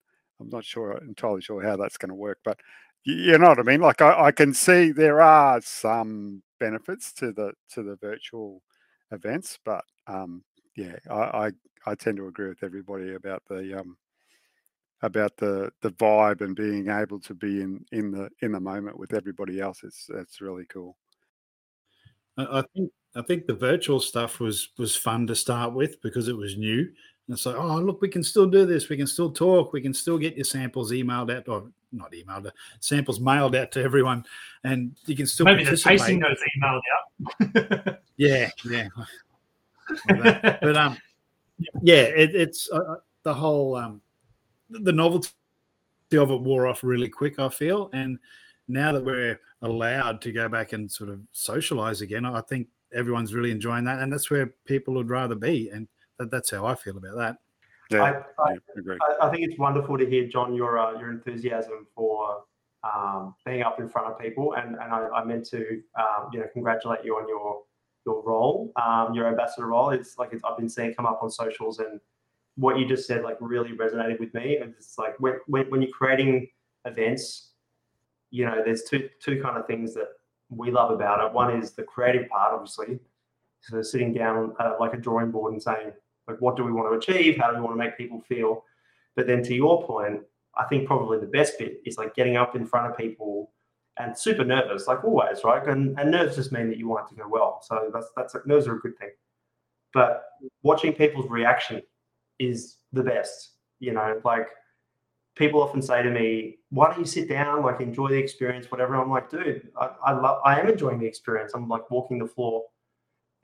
[0.40, 2.58] I'm not sure entirely sure how that's going to work, but
[3.04, 3.80] you know what I mean.
[3.80, 8.62] Like I, I can see there are some benefits to the to the virtual
[9.12, 10.42] events, but um,
[10.76, 11.14] yeah, I,
[11.46, 11.50] I
[11.86, 13.96] I tend to agree with everybody about the um,
[15.02, 18.98] about the the vibe and being able to be in in the in the moment
[18.98, 19.82] with everybody else.
[19.84, 20.96] It's it's really cool.
[22.36, 26.36] I think I think the virtual stuff was was fun to start with because it
[26.36, 26.80] was new.
[27.26, 28.88] And it's like, oh look, we can still do this.
[28.88, 29.72] We can still talk.
[29.72, 32.50] We can still get your samples emailed out, or not emailed, uh,
[32.80, 34.24] samples mailed out to everyone,
[34.64, 37.98] and you can still Maybe the tasting notes emailed out.
[38.16, 38.88] Yeah, yeah.
[40.06, 40.96] But um,
[41.82, 44.00] yeah, it, it's uh, uh, the whole um,
[44.70, 45.30] the novelty
[46.12, 47.38] of it wore off really quick.
[47.38, 48.18] I feel, and
[48.68, 53.34] now that we're allowed to go back and sort of socialize again, I think everyone's
[53.34, 56.74] really enjoying that, and that's where people would rather be, and that, that's how I
[56.74, 57.36] feel about that.
[57.90, 58.98] Yeah, I, I, yeah, agree.
[59.02, 62.44] I, I think it's wonderful to hear, John, your uh, your enthusiasm for
[62.82, 66.40] um, being up in front of people, and and I, I meant to um, you
[66.40, 67.62] know congratulate you on your
[68.06, 69.90] your role, um, your ambassador role.
[69.90, 72.00] It's like it's, I've been seeing come up on socials, and
[72.56, 74.58] what you just said like really resonated with me.
[74.58, 76.48] And it's like when, when when you're creating
[76.84, 77.50] events,
[78.30, 80.08] you know, there's two two kind of things that
[80.56, 81.32] we love about it.
[81.32, 82.98] One is the creative part, obviously,
[83.60, 85.92] so sitting down uh, like a drawing board and saying
[86.28, 87.36] like what do we want to achieve?
[87.36, 88.64] How do we want to make people feel?
[89.16, 90.22] But then to your point
[90.56, 93.50] i think probably the best bit is like getting up in front of people
[93.96, 95.66] and super nervous like always right?
[95.66, 97.60] And, and nerves just mean that you want it to go well.
[97.62, 99.10] So that's that's a nerves are a good thing.
[99.92, 100.24] But
[100.62, 101.82] watching people's reaction
[102.38, 104.20] is the best you know?
[104.24, 104.48] Like
[105.36, 108.94] people often say to me why don't you sit down like enjoy the experience whatever
[108.94, 112.26] i'm like dude i, I love i am enjoying the experience i'm like walking the
[112.26, 112.64] floor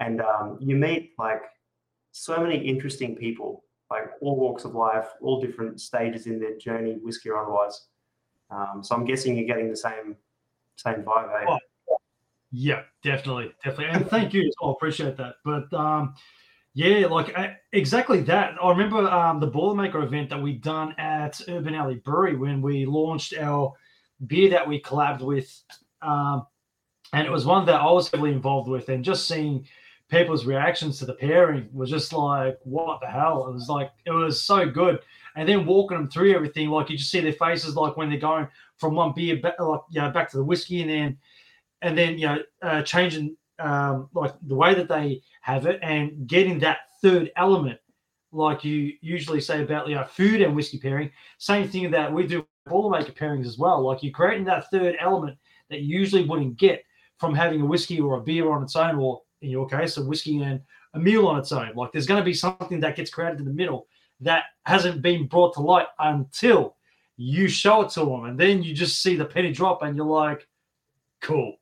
[0.01, 1.43] and um, you meet like
[2.13, 6.99] so many interesting people, like all walks of life, all different stages in their journey,
[7.03, 7.87] whiskey or otherwise.
[8.51, 10.17] Um, so I'm guessing you're getting the same
[10.77, 11.43] same vibe.
[11.43, 11.47] Eh?
[11.49, 11.59] Oh,
[12.51, 14.51] Yeah, definitely, definitely, and thank you.
[14.63, 15.35] I appreciate that.
[15.45, 16.15] But um,
[16.81, 18.55] Yeah, like uh, exactly that.
[18.63, 22.87] I remember um, the Boilermaker event that we done at Urban Alley Brewery when we
[22.87, 23.75] launched our
[24.27, 25.63] beer that we collabed with,
[26.01, 26.47] um,
[27.13, 29.67] and it was one that I was heavily involved with, and just seeing
[30.09, 33.47] people's reactions to the pairing was just like, what the hell?
[33.47, 35.01] It was like it was so good,
[35.37, 38.19] and then walking them through everything, like you just see their faces, like when they're
[38.19, 41.19] going from one beer back, like you know, back to the whiskey, and then
[41.83, 46.27] and then you know uh, changing um, like the way that they have it and
[46.27, 47.79] getting that third element,
[48.33, 51.11] like you usually say about you know, food and whiskey pairing.
[51.39, 53.83] Same thing that we do Boilermaker pairings as well.
[53.83, 55.37] Like you're creating that third element
[55.71, 56.85] that you usually wouldn't get
[57.19, 60.05] from having a whiskey or a beer on its own, or in your case, a
[60.05, 60.61] whiskey and
[60.95, 61.73] a meal on its own.
[61.75, 63.87] Like there's going to be something that gets created in the middle
[64.21, 66.77] that hasn't been brought to light until
[67.17, 70.07] you show it to them, and then you just see the penny drop, and you're
[70.07, 70.47] like,
[71.21, 71.57] "Cool,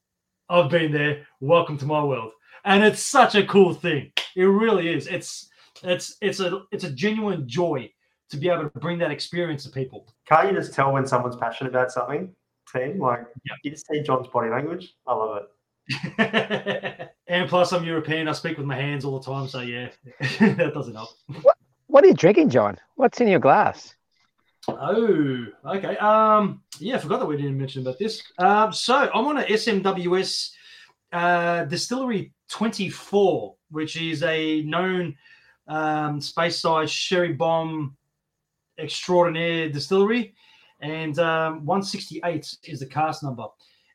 [0.49, 1.27] I've been there.
[1.41, 2.33] Welcome to my world."
[2.65, 4.13] And it's such a cool thing.
[4.37, 5.07] It really is.
[5.07, 5.49] It's
[5.83, 7.91] it's it's a it's a genuine joy
[8.31, 10.07] to be able to bring that experience to people.
[10.27, 12.35] Can't you just tell when someone's passionate about something,
[12.73, 12.99] team?
[13.01, 13.55] Like Yeah.
[13.63, 14.95] you just see John's body language.
[15.07, 15.49] I love it.
[17.29, 18.29] and plus, I'm European.
[18.29, 19.89] I speak with my hands all the time, so yeah,
[20.41, 21.11] that doesn't help.
[21.87, 22.77] What are you drinking, John?
[22.97, 23.95] What's in your glass?
[24.69, 25.97] Oh, okay.
[25.97, 28.23] Um, yeah, I forgot that we didn't mention about this.
[28.39, 30.51] Um, so I'm on a SMWS
[31.13, 35.17] uh, Distillery 24, which is a known
[35.67, 37.97] um, space size sherry bomb
[38.79, 40.35] extraordinaire distillery,
[40.81, 43.47] and um, 168 is the cask number,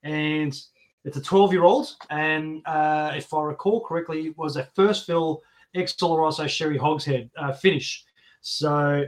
[0.04, 0.60] and
[1.06, 5.06] it's a 12 year old, and uh, if I recall correctly, it was a first
[5.06, 5.42] fill
[5.76, 8.06] ex Oloroso sherry hogshead uh, finish.
[8.42, 9.06] So,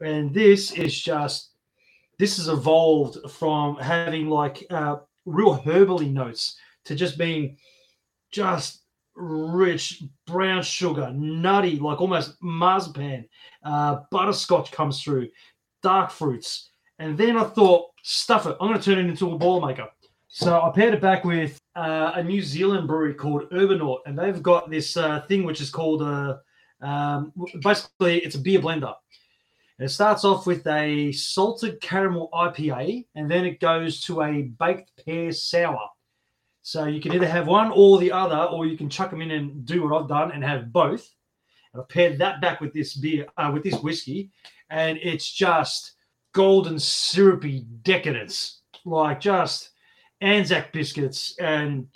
[0.00, 1.50] and this is just
[2.18, 7.56] this has evolved from having like uh, real herbally notes to just being
[8.30, 8.82] just
[9.14, 13.26] rich brown sugar, nutty, like almost marzipan.
[13.62, 15.28] Uh, butterscotch comes through,
[15.82, 16.70] dark fruits.
[16.98, 19.88] And then I thought, stuff it, I'm going to turn it into a Boilermaker.
[20.28, 24.42] So I paired it back with uh, a New Zealand brewery called Urbanaut, and they've
[24.42, 26.40] got this uh, thing which is called a
[26.82, 27.32] um,
[27.62, 28.94] basically it's a beer blender.
[29.78, 34.42] And it starts off with a salted caramel IPA, and then it goes to a
[34.42, 35.88] baked pear sour.
[36.62, 39.30] So you can either have one or the other, or you can chuck them in
[39.30, 41.08] and do what I've done and have both.
[41.72, 44.30] And I've paired that back with this beer, uh, with this whiskey,
[44.70, 45.92] and it's just
[46.32, 49.70] golden syrupy decadence, like just
[50.22, 51.86] Anzac biscuits and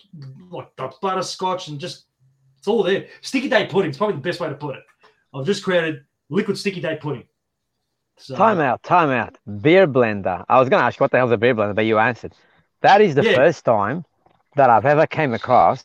[0.51, 2.05] like the butterscotch and just
[2.59, 3.07] it's all there.
[3.23, 4.83] Sticky date pudding is probably the best way to put it.
[5.35, 7.25] I've just created liquid sticky date pudding.
[8.23, 9.39] So, Time out, time out.
[9.63, 10.45] Beer blender.
[10.49, 12.35] I was going to ask you what the hell's a beer blender, but you answered.
[12.83, 13.35] That is the Yeah.
[13.35, 14.05] first time
[14.57, 15.83] that I've ever came across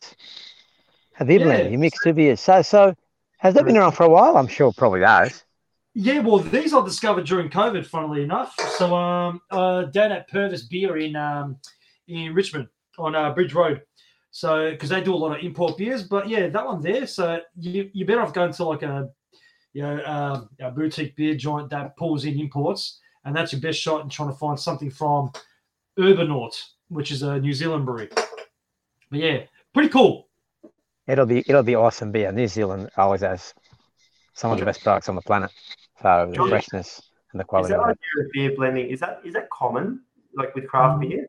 [1.20, 1.46] a beer Yeah.
[1.46, 1.72] blender.
[1.72, 2.42] You mix two beers.
[2.42, 2.94] So, so
[3.38, 4.36] has that been around for a while?
[4.36, 5.46] I'm sure probably has.
[5.94, 8.54] Yeah, well, these I discovered during COVID, funnily enough.
[8.78, 11.58] So, um, uh, down at Purvis Beer in um,
[12.10, 12.68] in Richmond
[12.98, 13.82] on uh, Bridge Road.
[14.32, 17.08] So, because they do a lot of import beers, but yeah, that one there.
[17.08, 19.10] So you you better off going to like a
[19.76, 23.78] you know um, a boutique beer joint that pulls in imports, and that's your best
[23.78, 25.32] shot in trying to find something from
[26.00, 26.56] Urbanaut,
[26.88, 28.10] which is a New Zealand brewery.
[29.12, 29.42] But yeah,
[29.74, 30.30] pretty cool.
[31.08, 32.32] It'll be it'll be awesome beer.
[32.32, 33.54] New Zealand always has
[34.34, 35.52] some of the best products on the planet.
[36.02, 37.02] So the freshness
[37.34, 37.74] and the quality.
[37.74, 38.24] Is quality that of it.
[38.24, 38.90] idea of beer blending?
[38.90, 40.02] Is that is that common?
[40.38, 41.10] Like with craft Mm.
[41.10, 41.28] beer?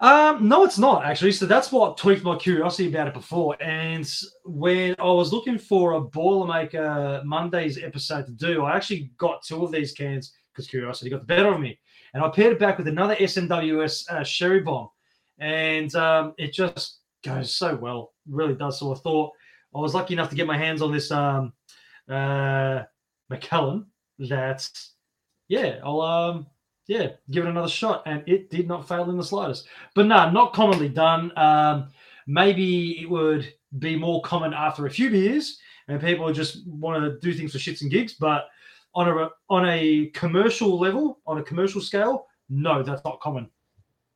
[0.00, 1.32] Um, no, it's not actually.
[1.32, 3.60] So that's what tweaked my curiosity about it before.
[3.62, 4.08] And
[4.44, 9.64] when I was looking for a Boilermaker Mondays episode to do, I actually got two
[9.64, 11.78] of these cans because curiosity got the better of me.
[12.14, 14.88] And I paired it back with another SMWS uh, Sherry Bomb,
[15.38, 18.12] and um, it just goes so well.
[18.28, 18.78] Really does.
[18.78, 19.32] So I thought
[19.74, 21.52] I was lucky enough to get my hands on this um,
[22.08, 22.82] uh,
[23.28, 23.86] Macallan.
[24.18, 24.66] That
[25.48, 26.46] yeah, I'll um,
[26.86, 29.66] yeah, give it another shot, and it did not fail in the slightest.
[29.94, 31.36] But no, not commonly done.
[31.36, 31.88] Um,
[32.26, 35.58] maybe it would be more common after a few beers,
[35.88, 38.14] and people just want to do things for shits and gigs.
[38.14, 38.46] But
[38.94, 43.50] on a on a commercial level, on a commercial scale, no, that's not common.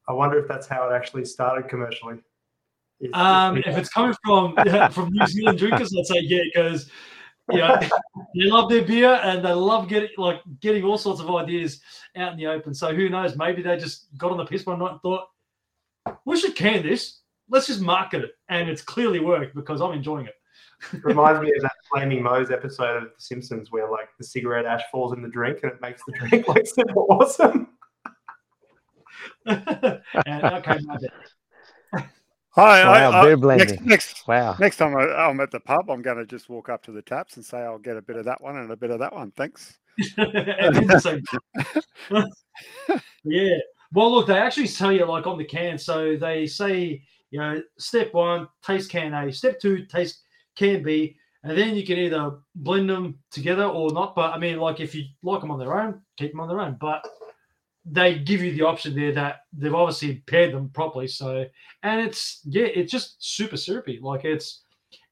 [0.09, 2.19] I wonder if that's how it actually started commercially.
[3.15, 4.55] Um, if it's coming from
[4.93, 6.91] from New Zealand drinkers, I'd say yeah, because
[7.53, 7.79] you know
[8.35, 11.81] they love their beer and they love getting like getting all sorts of ideas
[12.17, 12.75] out in the open.
[12.75, 13.37] So who knows?
[13.37, 15.29] Maybe they just got on the piss one night and thought
[16.25, 17.21] we should can this.
[17.49, 20.35] Let's just market it, and it's clearly worked because I'm enjoying it.
[21.03, 24.83] reminds me of that Flaming Moe's episode of The Simpsons where like the cigarette ash
[24.91, 27.69] falls in the drink and it makes the drink like super awesome.
[29.47, 30.79] and, okay.
[32.57, 33.87] I, Wow, I, I, beer next, blending.
[33.87, 34.57] next Wow.
[34.59, 37.03] next time I, I'm at the pub, I'm going to just walk up to the
[37.03, 39.15] taps and say, "I'll get a bit of that one and a bit of that
[39.15, 39.79] one, thanks."
[40.17, 41.23] And do the same.
[43.25, 43.57] yeah.
[43.93, 45.79] Well, look, they actually tell you like on the can.
[45.79, 49.33] So they say, you know, step one, taste can A.
[49.33, 50.23] Step two, taste
[50.57, 51.17] can B.
[51.43, 54.15] And then you can either blend them together or not.
[54.15, 56.61] But I mean, like if you like them on their own, keep them on their
[56.61, 56.77] own.
[56.81, 57.05] But
[57.85, 61.09] they give you the option there that they've obviously paired them properly.
[61.09, 61.47] So,
[61.83, 63.99] and it's yeah, it's just super syrupy.
[64.01, 64.63] Like it's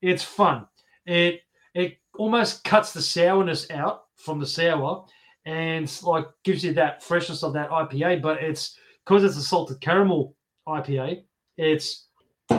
[0.02, 0.66] it's fun.
[1.06, 1.42] It
[1.74, 5.06] it almost cuts the sourness out from the sour
[5.46, 8.22] and like gives you that freshness of that IPA.
[8.22, 10.34] But it's because it's a salted caramel
[10.66, 11.22] IPA.
[11.56, 12.06] It's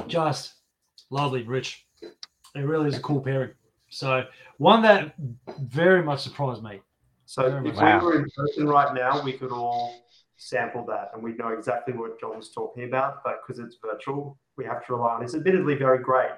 [0.07, 0.55] just
[1.11, 1.85] lovely, rich.
[2.55, 3.51] It really is a cool pairing.
[3.89, 4.25] So
[4.57, 5.13] one that
[5.61, 6.81] very much surprised me.
[7.29, 7.75] So if.
[7.75, 7.99] Wow.
[7.99, 9.93] we were in person right now, we could all
[10.37, 13.23] sample that and we'd know exactly what John's talking about.
[13.23, 16.31] But because it's virtual, we have to rely on his admittedly very great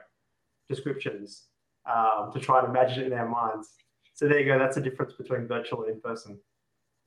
[0.67, 1.45] descriptions
[1.89, 3.69] um, to try and imagine it in our minds.
[4.15, 4.59] So there you go.
[4.59, 6.37] That's the difference between virtual and in person.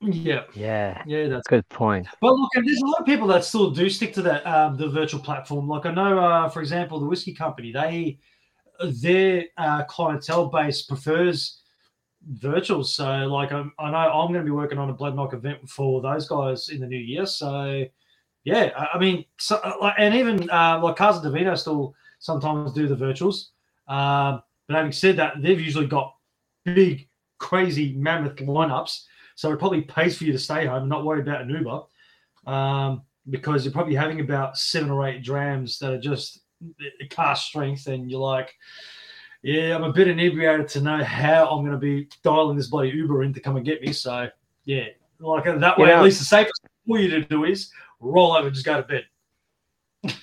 [0.01, 1.03] Yeah, Yeah.
[1.05, 1.47] yeah, that's.
[1.47, 2.07] A good point.
[2.21, 4.77] But look, and there's a lot of people that still do stick to that um,
[4.77, 5.67] the virtual platform.
[5.67, 8.17] Like I know, uh, for example, the whiskey company, they
[9.03, 11.61] their uh, clientele base prefers
[12.27, 12.83] virtual.
[12.83, 16.01] So, like, I'm, I know I'm going to be working on a Bladnoch event for
[16.01, 17.25] those guys in the new year.
[17.25, 17.85] So,
[18.43, 22.73] yeah, I, I mean, so, uh, like, and even uh, like Casa Divino still sometimes
[22.73, 23.49] do the virtuals.
[23.87, 26.15] Um, but having said that, they've usually got
[26.63, 27.07] big,
[27.37, 29.03] crazy, mammoth lineups.
[29.35, 31.81] So it probably pays for you to stay home and not worry about an Uber
[32.47, 37.47] um, because you're probably having about seven or eight drams that are just uh, cask
[37.47, 38.53] strength, and you're like,
[39.45, 42.89] yeah, I'm a bit inebriated to know how I'm going to be dialing this bloody
[42.89, 43.93] Uber in to come and get me.
[43.93, 44.27] So
[44.63, 44.85] yeah,
[45.19, 47.69] like that way, at least the safest for you to do is
[47.99, 49.05] roll over, and just go to bed.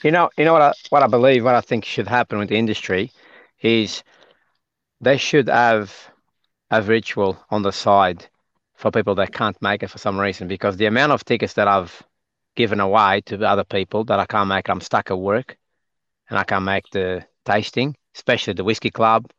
[0.02, 2.48] You know, you know what I what I believe, what I think should happen with
[2.48, 3.12] the industry
[3.60, 4.02] is
[5.00, 5.94] they should have
[6.72, 8.26] a ritual on the side
[8.74, 11.68] for people that can't make it for some reason because the amount of tickets that
[11.68, 12.02] I've
[12.56, 15.56] given away to other people that I can't make, I'm stuck at work
[16.28, 19.30] and I can't make the tasting, especially the whiskey club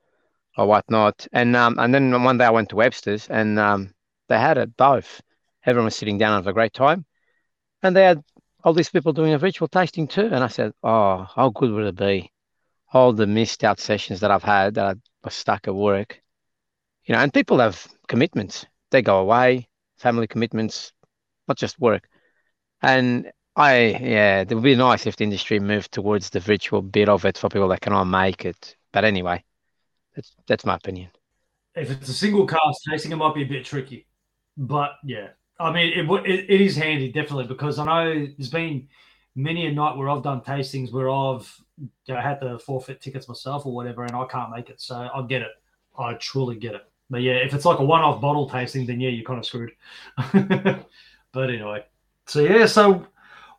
[0.57, 1.27] or whatnot.
[1.31, 3.93] And um, and then one day I went to Webster's and um,
[4.29, 5.21] they had it both.
[5.65, 7.05] Everyone was sitting down and having a great time,
[7.81, 8.21] and they had
[8.63, 10.25] all these people doing a virtual tasting too.
[10.25, 12.31] And I said, oh, how good would it be?
[12.91, 14.93] All the missed out sessions that I've had that I
[15.23, 16.21] was stuck at work,
[17.05, 18.65] you know, and people have commitments.
[18.91, 19.67] They go away,
[19.97, 20.93] family commitments,
[21.47, 22.07] not just work.
[22.81, 27.07] And I, yeah, it would be nice if the industry moved towards the virtual bit
[27.07, 28.75] of it for people that cannot make it.
[28.91, 29.43] But anyway,
[30.15, 31.09] that's that's my opinion.
[31.75, 34.07] If it's a single cask tasting, it might be a bit tricky.
[34.57, 35.29] But yeah,
[35.59, 38.87] I mean, it, it, it is handy definitely because I know there's been
[39.35, 43.27] many a night where I've done tastings where I've you know, had to forfeit tickets
[43.27, 44.81] myself or whatever, and I can't make it.
[44.81, 45.51] So I get it.
[45.97, 46.85] I truly get it.
[47.09, 49.71] But yeah, if it's like a one-off bottle tasting, then yeah, you're kind of screwed.
[51.31, 51.85] but anyway,
[52.25, 53.05] so yeah, so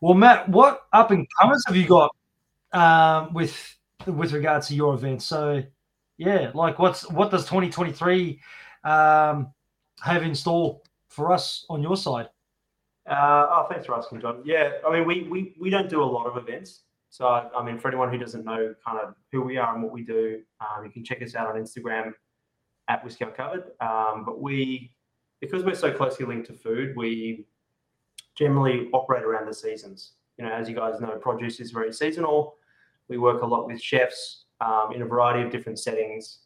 [0.00, 2.14] well, Matt, what up and comers have you got
[2.72, 3.76] um, with
[4.06, 5.22] with regards to your event?
[5.22, 5.62] So
[6.18, 8.40] yeah, like what's what does 2023
[8.84, 9.52] um,
[10.00, 12.28] have in store for us on your side?
[13.08, 14.40] Uh, oh, thanks for asking, John.
[14.44, 16.80] Yeah, I mean, we, we, we don't do a lot of events.
[17.10, 19.92] So, I mean, for anyone who doesn't know kind of who we are and what
[19.92, 22.12] we do, um, you can check us out on Instagram
[22.88, 23.70] at Whiskey Uncovered.
[23.80, 24.90] Um, but we,
[25.40, 27.46] because we're so closely linked to food, we
[28.36, 30.12] generally operate around the seasons.
[30.38, 32.56] You know, as you guys know, produce is very seasonal.
[33.08, 36.40] We work a lot with chefs um, in a variety of different settings.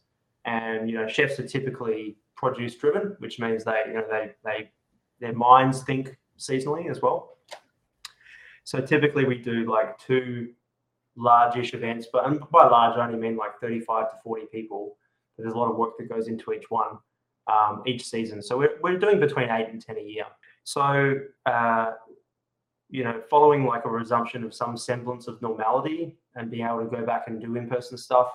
[0.44, 4.70] And, you know, chefs are typically produce driven, which means they, you know, they, they,
[5.20, 7.36] their minds think seasonally as well.
[8.64, 10.52] So typically we do like two
[11.16, 14.96] large-ish events, but and by large I only mean like 35 to 40 people.
[15.36, 16.98] But there's a lot of work that goes into each one
[17.48, 18.42] um, each season.
[18.42, 20.24] So we're, we're doing between eight and 10 a year.
[20.68, 21.14] So,
[21.46, 21.92] uh,
[22.90, 26.94] you know, following like a resumption of some semblance of normality and being able to
[26.94, 28.30] go back and do in-person stuff,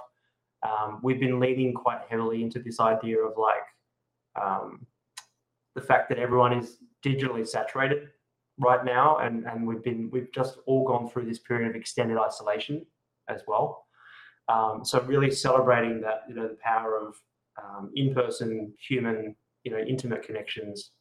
[0.68, 4.84] um, we've been leaning quite heavily into this idea of like um,
[5.76, 8.10] the fact that everyone is digitally saturated
[8.58, 12.18] right now and and we've been we've just all gone through this period of extended
[12.18, 12.84] isolation
[13.30, 13.86] as well.
[14.50, 17.16] Um, so really celebrating that you know the power of
[17.64, 20.94] um, in-person human you know intimate connections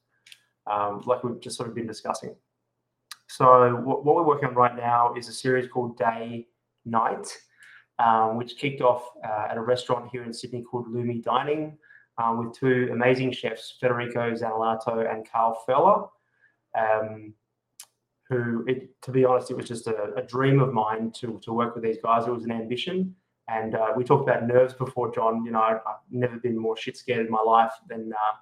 [0.71, 2.35] um, like we've just sort of been discussing
[3.29, 6.47] so what, what we're working on right now is a series called day
[6.85, 7.27] night
[7.99, 11.77] um, which kicked off uh, at a restaurant here in sydney called lumi dining
[12.19, 16.07] um, with two amazing chefs, Federico Zanellato and Carl Feller,
[16.79, 17.35] um,
[18.29, 21.53] who, it, to be honest, it was just a, a, dream of mine to, to
[21.53, 22.27] work with these guys.
[22.27, 23.15] It was an ambition.
[23.49, 25.45] And uh, we talked about nerves before, John.
[25.45, 28.37] You know, I, have never been more shit scared in my life than uh,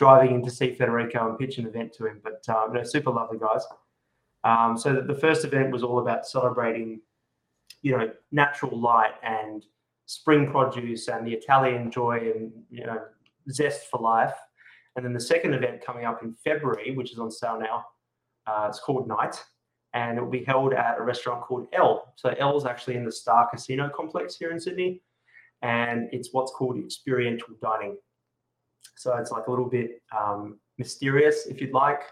[0.00, 2.22] driving in to see Federico and pitch an event to him.
[2.24, 3.62] But uh, super lovely guys.
[4.44, 7.02] Um, so the first event was all about celebrating,
[7.82, 9.62] you know, natural light and
[10.06, 12.98] spring produce and the Italian joy and you know
[13.50, 14.32] zest for life.
[14.96, 17.84] And then the second event coming up in February, which is on sale now,
[18.46, 19.36] uh, it's called Night,
[19.92, 22.14] and it will be held at a restaurant called L.
[22.16, 25.02] So L is actually in the Star Casino complex here in Sydney,
[25.60, 27.98] and it's what's called experiential dining.
[28.96, 32.02] So it's like a little bit um, mysterious, if you'd like.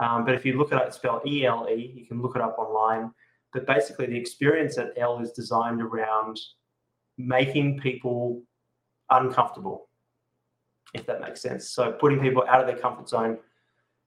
[0.00, 2.42] Um, but if you look at it, spell E L E, you can look it
[2.42, 3.12] up online.
[3.52, 6.40] But basically, the experience at L is designed around
[7.16, 8.42] making people
[9.10, 9.88] uncomfortable,
[10.94, 11.70] if that makes sense.
[11.70, 13.38] So putting people out of their comfort zone.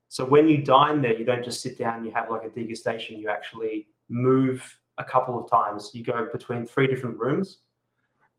[0.10, 3.18] So when you dine there, you don't just sit down you have like a degustation.
[3.20, 5.92] You actually move a couple of times.
[5.94, 7.60] You go between three different rooms.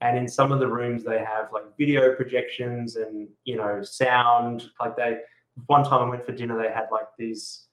[0.00, 4.70] And in some of the rooms, they have like video projections and, you know, sound.
[4.80, 5.18] Like they,
[5.66, 7.66] one time I went for dinner, they had like these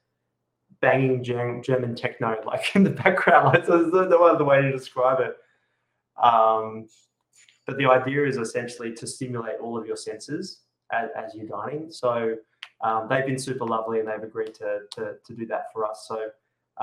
[0.81, 3.47] banging German techno like in the background.
[3.47, 5.35] Like, so there's no other way to describe it.
[6.21, 6.87] Um,
[7.67, 10.61] but the idea is essentially to stimulate all of your senses
[10.91, 11.91] as, as you're dining.
[11.91, 12.35] So
[12.81, 16.05] um, they've been super lovely and they've agreed to, to, to do that for us.
[16.07, 16.29] So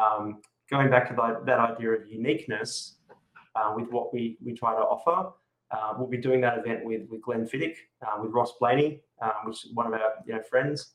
[0.00, 0.40] um,
[0.70, 2.96] going back to that idea of uniqueness
[3.76, 5.32] with what we, we try to offer,
[5.72, 7.76] uh, we'll be doing that event with, Fiddich,
[8.06, 10.92] uh, with Ross Blaney, um, which is one of our you know friends,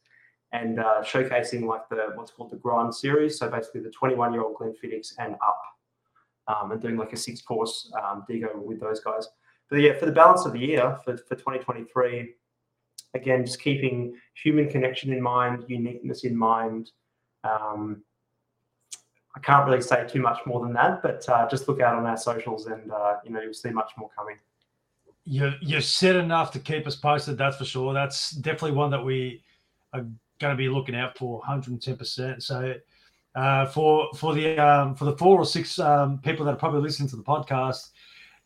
[0.52, 3.40] and uh, showcasing like the what's called the Grand Series.
[3.40, 5.62] So basically the 21 year old Glenfiddichs and up
[6.48, 9.28] um, and doing like a six course um, Dego with those guys.
[9.70, 12.34] But yeah, for the balance of the year for, for 2023,
[13.16, 16.92] again, just keeping human connection in mind, uniqueness in mind.
[19.38, 22.08] I can't really say too much more than that, but uh, just look out on
[22.08, 24.38] our socials and uh, you know you'll see much more coming.
[25.26, 27.38] You you said enough to keep us posted.
[27.38, 27.94] That's for sure.
[27.94, 29.44] That's definitely one that we
[29.94, 30.06] are
[30.40, 31.98] going to be looking out for, 110.
[31.98, 32.74] percent So
[33.36, 36.82] uh, for for the um, for the four or six um, people that are probably
[36.82, 37.90] listening to the podcast,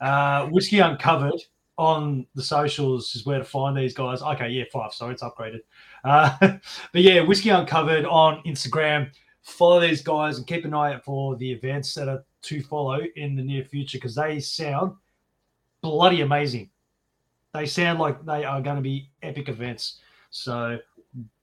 [0.01, 1.41] uh, Whiskey Uncovered
[1.77, 4.21] on the socials is where to find these guys.
[4.21, 4.93] Okay, yeah, five.
[4.93, 5.61] Sorry, it's upgraded.
[6.03, 6.35] Uh,
[6.91, 9.09] but yeah, Whiskey Uncovered on Instagram.
[9.43, 12.99] Follow these guys and keep an eye out for the events that are to follow
[13.15, 14.93] in the near future because they sound
[15.81, 16.69] bloody amazing.
[17.53, 19.99] They sound like they are going to be epic events.
[20.29, 20.79] So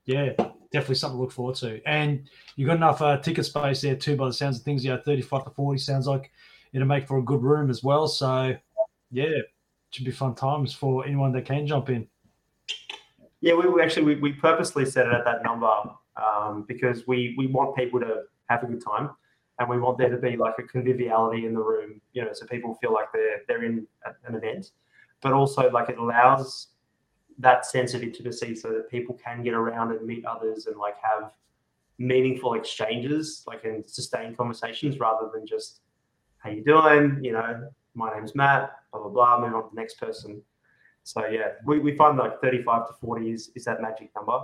[0.07, 0.33] yeah,
[0.73, 1.81] definitely something to look forward to.
[1.87, 4.85] And you've got enough uh, ticket space there too, by the sounds of things.
[4.85, 6.31] You know, 35 to 40 sounds like
[6.73, 8.09] it'll make for a good room as well.
[8.09, 8.57] So,
[9.11, 9.53] yeah, it
[9.91, 12.07] should be fun times for anyone that can jump in.
[13.41, 15.71] Yeah, we, we actually we, we purposely set it at that number
[16.19, 19.11] um, because we we want people to have a good time,
[19.59, 22.47] and we want there to be like a conviviality in the room, you know, so
[22.47, 23.87] people feel like they're they're in
[24.27, 24.71] an event,
[25.21, 26.69] but also like it allows
[27.39, 30.97] that sense of intimacy so that people can get around and meet others and like
[31.01, 31.33] have
[31.99, 35.81] meaningful exchanges like and sustained conversations rather than just
[36.39, 37.19] how you doing?
[37.23, 40.43] You know my name's matt blah blah blah move on to the next person.
[41.03, 44.41] So yeah we, we find like 35 to 40 is, is that magic number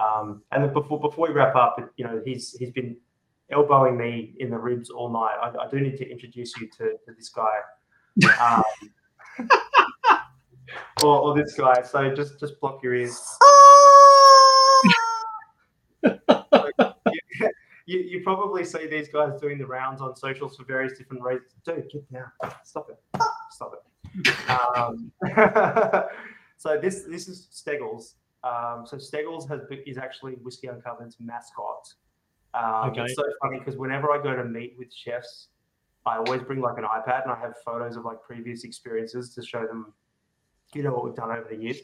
[0.00, 2.96] um, and before before we wrap up you know he's he's been
[3.50, 6.96] elbowing me in the ribs all night i, I do need to introduce you to,
[7.04, 7.60] to this guy
[8.40, 8.62] um,
[11.02, 11.82] or, or this guy.
[11.82, 13.20] So just just block your ears.
[17.86, 21.52] you, you probably see these guys doing the rounds on socials for various different reasons.
[21.64, 22.30] Dude, get down.
[22.64, 22.98] Stop it.
[23.50, 23.80] Stop it.
[24.48, 25.12] Um,
[26.56, 28.14] so this this is Steggles.
[28.46, 31.92] Um, so Steggles has is actually Whiskey Uncovered's mascot.
[32.54, 33.02] Um, okay.
[33.02, 35.48] It's so funny because whenever I go to meet with chefs,
[36.04, 39.44] I always bring like an iPad and I have photos of like previous experiences to
[39.44, 39.92] show them
[40.74, 41.78] you know what we've done over the years,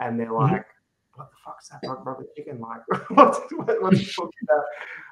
[0.00, 0.52] and they're mm-hmm.
[0.54, 1.20] like, mm-hmm.
[1.20, 2.80] "What the fuck's that rubber chicken like?
[3.10, 4.64] what's, what's talking about?"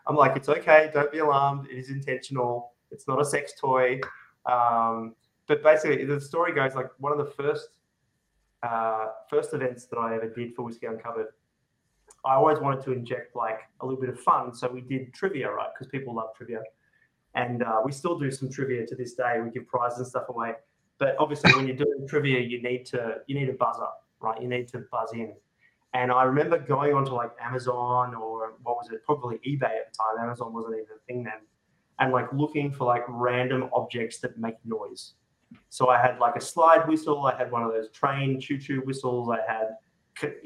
[0.06, 0.90] I'm like, "It's okay.
[0.92, 1.68] Don't be alarmed.
[1.70, 2.72] It is intentional.
[2.90, 4.00] It's not a sex toy."
[4.46, 5.14] Um,
[5.46, 7.68] but basically, the story goes like one of the first
[8.62, 11.28] uh, first events that I ever did for Whiskey Uncovered.
[12.24, 15.50] I always wanted to inject like a little bit of fun, so we did trivia,
[15.50, 15.68] right?
[15.74, 16.62] Because people love trivia,
[17.34, 19.40] and uh, we still do some trivia to this day.
[19.42, 20.52] We give prizes and stuff away.
[20.98, 23.88] But obviously, when you're doing trivia, you need to you need a buzzer,
[24.20, 24.40] right?
[24.40, 25.34] You need to buzz in.
[25.94, 29.98] And I remember going onto like Amazon or what was it, probably eBay at the
[29.98, 30.24] time.
[30.24, 31.40] Amazon wasn't even a thing then,
[31.98, 35.14] and like looking for like random objects that make noise.
[35.68, 37.26] So I had like a slide whistle.
[37.26, 39.28] I had one of those train choo choo whistles.
[39.30, 39.76] I had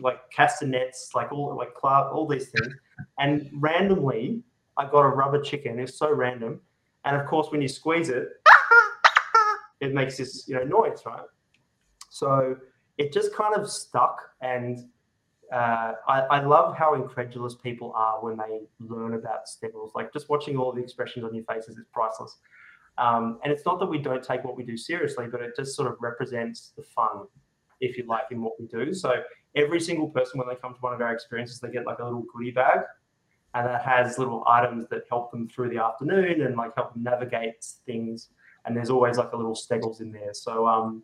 [0.00, 2.74] like castanets, like all like club, all these things.
[3.18, 4.42] And randomly,
[4.76, 5.78] I got a rubber chicken.
[5.78, 6.60] It's so random,
[7.04, 8.28] and of course, when you squeeze it,
[9.80, 11.24] it makes this you know noise, right?
[12.10, 12.56] So
[12.98, 14.78] it just kind of stuck, and
[15.52, 19.92] uh, I, I love how incredulous people are when they learn about steggles.
[19.94, 22.38] Like just watching all the expressions on your faces is priceless.
[22.98, 25.76] Um, and it's not that we don't take what we do seriously, but it just
[25.76, 27.26] sort of represents the fun,
[27.80, 28.94] if you like, in what we do.
[28.94, 29.22] So
[29.54, 32.04] every single person, when they come to one of our experiences, they get like a
[32.04, 32.80] little goodie bag,
[33.54, 37.02] and that has little items that help them through the afternoon and like help them
[37.02, 38.28] navigate things.
[38.64, 40.34] And there's always like a little Steggles in there.
[40.34, 41.02] So, um,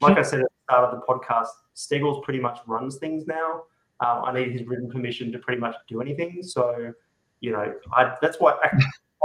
[0.00, 3.62] like I said at the start of the podcast, Steggles pretty much runs things now.
[4.00, 6.42] Um, I need his written permission to pretty much do anything.
[6.42, 6.92] So,
[7.40, 8.56] you know, I, that's why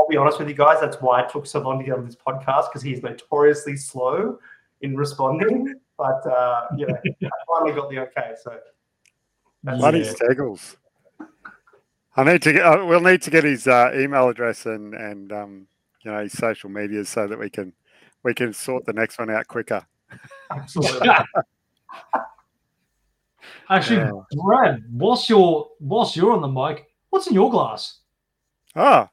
[0.10, 0.80] be honest with you guys.
[0.82, 4.40] That's why it took so long to get on this podcast because he's notoriously slow
[4.82, 5.76] in responding.
[5.98, 8.34] But uh, you know, I finally got the okay.
[8.42, 8.58] So
[9.64, 10.16] that's Bloody it.
[10.16, 10.78] Steggles.
[12.16, 12.66] I need to get.
[12.66, 15.68] Uh, we'll need to get his uh, email address and and um,
[16.04, 17.74] you know his social media so that we can
[18.24, 19.86] we can sort the next one out quicker.
[20.52, 21.08] Absolutely.
[23.70, 24.12] Actually, Yeah.
[24.44, 28.00] Brad, whilst you're whilst you're on the mic, what's in your glass?
[28.76, 29.08] Oh,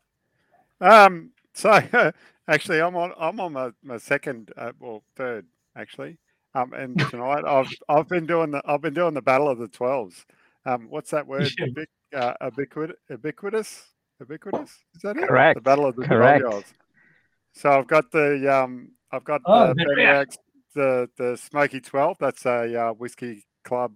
[0.80, 1.80] um, so
[2.48, 5.46] actually, I'm on I'm on my, my second, uh, well, third
[5.76, 6.18] actually.
[6.54, 9.68] Um, and tonight I've I've been doing the I've been doing the battle of the
[9.68, 10.24] twelves.
[10.64, 11.48] Um, what's that word?
[11.60, 13.84] Ubic, uh, ubiquit, ubiquitous,
[14.20, 14.70] ubiquitous.
[14.94, 15.28] Is that it?
[15.28, 15.56] Correct.
[15.56, 16.42] The battle of the correct.
[16.44, 16.74] 12
[17.54, 20.26] So I've got the um I've got Oh, the the-
[20.74, 22.16] the the Smoky Twelve.
[22.20, 23.94] That's a uh, whiskey club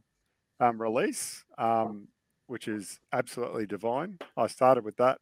[0.60, 2.08] um, release, um,
[2.46, 4.18] which is absolutely divine.
[4.36, 5.18] I started with that.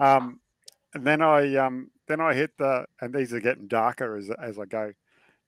[0.00, 0.40] Um,
[0.96, 4.58] and then I um, then I hit the and these are getting darker as as
[4.58, 4.92] I go.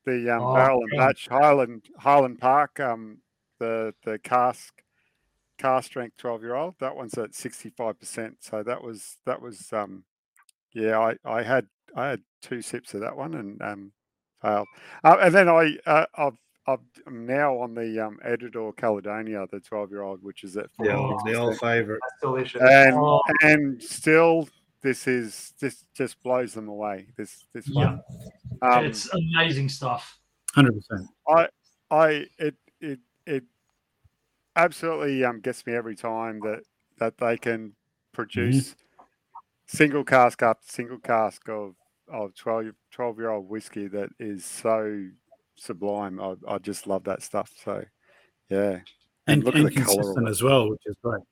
[0.07, 1.07] The um, Oh, barrel and yeah.
[1.07, 3.19] batch Highland Highland Park, um,
[3.59, 4.73] the the cask
[5.59, 6.75] cask strength twelve year old.
[6.81, 8.37] That one's at sixty five percent.
[8.41, 10.05] So that was that was um,
[10.73, 10.99] yeah.
[10.99, 13.93] I I had I had two sips of that one and um,
[14.41, 14.69] failed.
[15.05, 19.61] Uh, and then I uh, I've I've, I'm now on the um, Edradour Caledonia, the
[19.61, 21.99] twelve year old, which is at The old, the old favorite.
[22.03, 22.61] That's delicious.
[22.63, 23.21] and Oh.
[23.43, 24.49] and still
[24.89, 27.09] this is this just blows them away.
[27.16, 27.99] This this Yeah.
[28.62, 28.72] one.
[28.72, 30.18] Um, it's amazing stuff.
[30.57, 31.07] 100%.
[31.28, 31.49] I
[31.91, 33.45] I it it it
[34.57, 36.62] absolutely um gets me every time that
[36.99, 37.74] that they can
[38.12, 38.74] produce
[39.66, 41.74] single cask after single cask of
[42.09, 45.07] of 12, 12 year old whiskey that is so
[45.57, 46.18] sublime.
[46.18, 47.53] I, I just love that stuff.
[47.62, 47.84] So
[48.49, 48.80] yeah.
[49.26, 50.30] And, look at and the consistent it.
[50.30, 51.22] as well, which is great.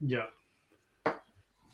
[0.00, 0.26] Yeah.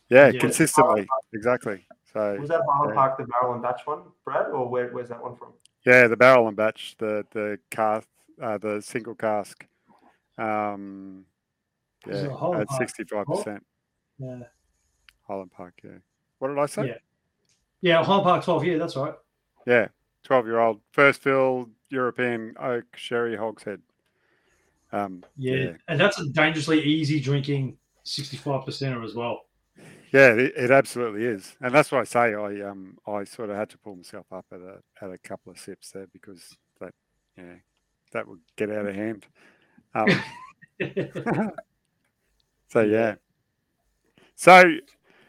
[0.09, 0.41] Yeah, Yeah.
[0.41, 1.07] consistently.
[1.33, 1.87] Exactly.
[2.13, 2.95] So was that Highland yeah.
[2.95, 5.53] Park the barrel and batch one, Brad, or where, where's that one from?
[5.85, 8.09] Yeah, the barrel and batch, the the cask,
[8.43, 9.67] uh, the single cask.
[10.39, 11.25] Um,
[12.07, 13.65] yeah, at sixty five percent
[14.19, 14.41] Yeah.
[15.27, 15.75] Highland Park.
[15.85, 15.99] Yeah.
[16.39, 16.87] What did I say?
[16.87, 16.99] Yeah.
[17.81, 19.15] Yeah, Highland Park 12, yeah, that's right.
[19.67, 19.89] Yeah,
[20.25, 23.81] twelve year old first fill European oak sherry hogshead.
[24.91, 25.55] Um, Yeah.
[25.55, 29.43] yeah, And that's a dangerously easy drinking 65%er as well.
[30.13, 33.57] Yeah, it, it absolutely is, and that's why I say I um I sort of
[33.57, 36.95] had to pull myself up at a at a couple of sips there because that
[37.37, 37.55] yeah
[38.13, 39.27] that would get out of hand.
[39.95, 40.09] Um,
[42.69, 43.17] So yeah.
[44.37, 44.65] So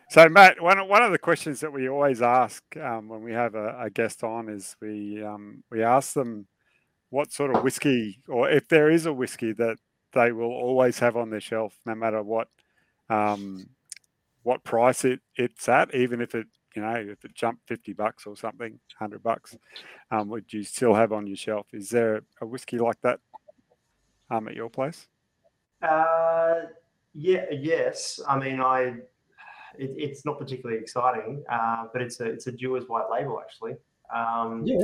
[0.10, 3.56] so Matt, one one of the questions that we always ask um, when we have
[3.56, 6.48] a, a guest on is we um, we ask them
[7.10, 9.78] what sort of whiskey or if there is a whiskey that
[10.14, 12.50] they will always have on their shelf, no matter what
[13.10, 13.68] um,
[14.50, 18.26] what price it it's at, even if it you know if it jumped fifty bucks
[18.26, 19.56] or something, hundred bucks,
[20.10, 21.68] um, would you still have on your shelf?
[21.72, 23.20] Is there a whiskey like that
[24.32, 25.08] um, at your place?
[25.84, 26.62] Uh,
[27.14, 28.20] yeah, yes.
[28.28, 28.80] I mean, I
[29.78, 33.76] it, it's not particularly exciting, uh, but it's a it's a Dewar's white label actually.
[34.12, 34.78] Um, Yeah.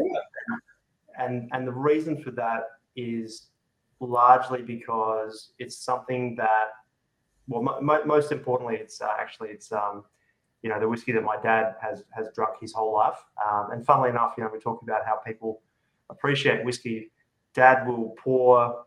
[1.18, 3.48] and and the reason for that is
[4.00, 6.68] largely because it's something that
[7.48, 10.04] well mo- mo- most importantly it's uh, actually it's um
[10.62, 13.86] you know the whiskey that my dad has has drunk his whole life um, and
[13.86, 15.62] funnily enough you know we talk about how people
[16.10, 17.12] appreciate whiskey
[17.54, 18.86] dad will pour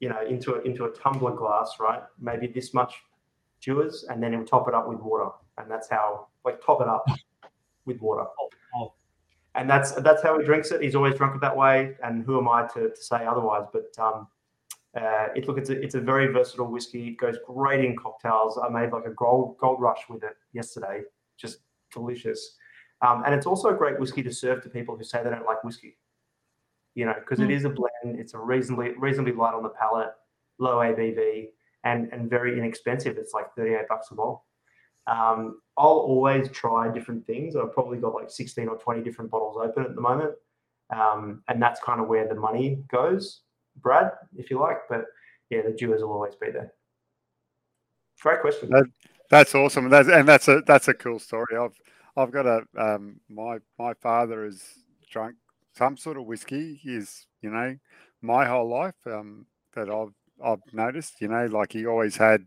[0.00, 2.94] you know into a, into a tumbler glass right maybe this much
[3.64, 6.88] Dewar's and then he'll top it up with water and that's how like top it
[6.88, 7.04] up
[7.84, 8.24] with water
[9.54, 10.82] and that's that's how he drinks it.
[10.82, 13.66] He's always drunk it that way, and who am I to, to say otherwise?
[13.72, 14.28] But um,
[14.96, 17.08] uh, it look it's a it's a very versatile whiskey.
[17.08, 18.58] It goes great in cocktails.
[18.58, 21.02] I made like a gold gold rush with it yesterday,
[21.38, 21.58] just
[21.92, 22.56] delicious.
[23.02, 25.46] Um, and it's also a great whiskey to serve to people who say they don't
[25.46, 25.96] like whiskey.
[26.94, 27.52] You know, because it Mm.
[27.56, 28.18] is a blend.
[28.18, 30.10] It's a reasonably reasonably light on the palate,
[30.58, 31.52] low ABV,
[31.84, 33.16] and and very inexpensive.
[33.16, 34.44] It's like thirty eight bucks a bottle.
[35.06, 37.56] Um, I'll always try different things.
[37.56, 40.34] I've probably got like 16 or 20 different bottles open at the moment.
[40.90, 43.40] Um, and that's kind of where the money goes,
[43.76, 44.78] Brad, if you like.
[44.88, 45.04] But
[45.50, 46.72] yeah, the Dewars will always be there.
[48.20, 48.70] Great question.
[48.70, 48.86] That,
[49.30, 49.88] that's awesome.
[49.88, 51.56] That's, and that's a that's a cool story.
[51.58, 51.78] I've
[52.16, 54.62] I've got a um, my my father has
[55.10, 55.36] drunk
[55.76, 56.78] some sort of whiskey.
[56.82, 57.76] He's you know
[58.20, 60.14] my whole life um, that I've
[60.44, 61.20] I've noticed.
[61.20, 62.44] You know, like he always had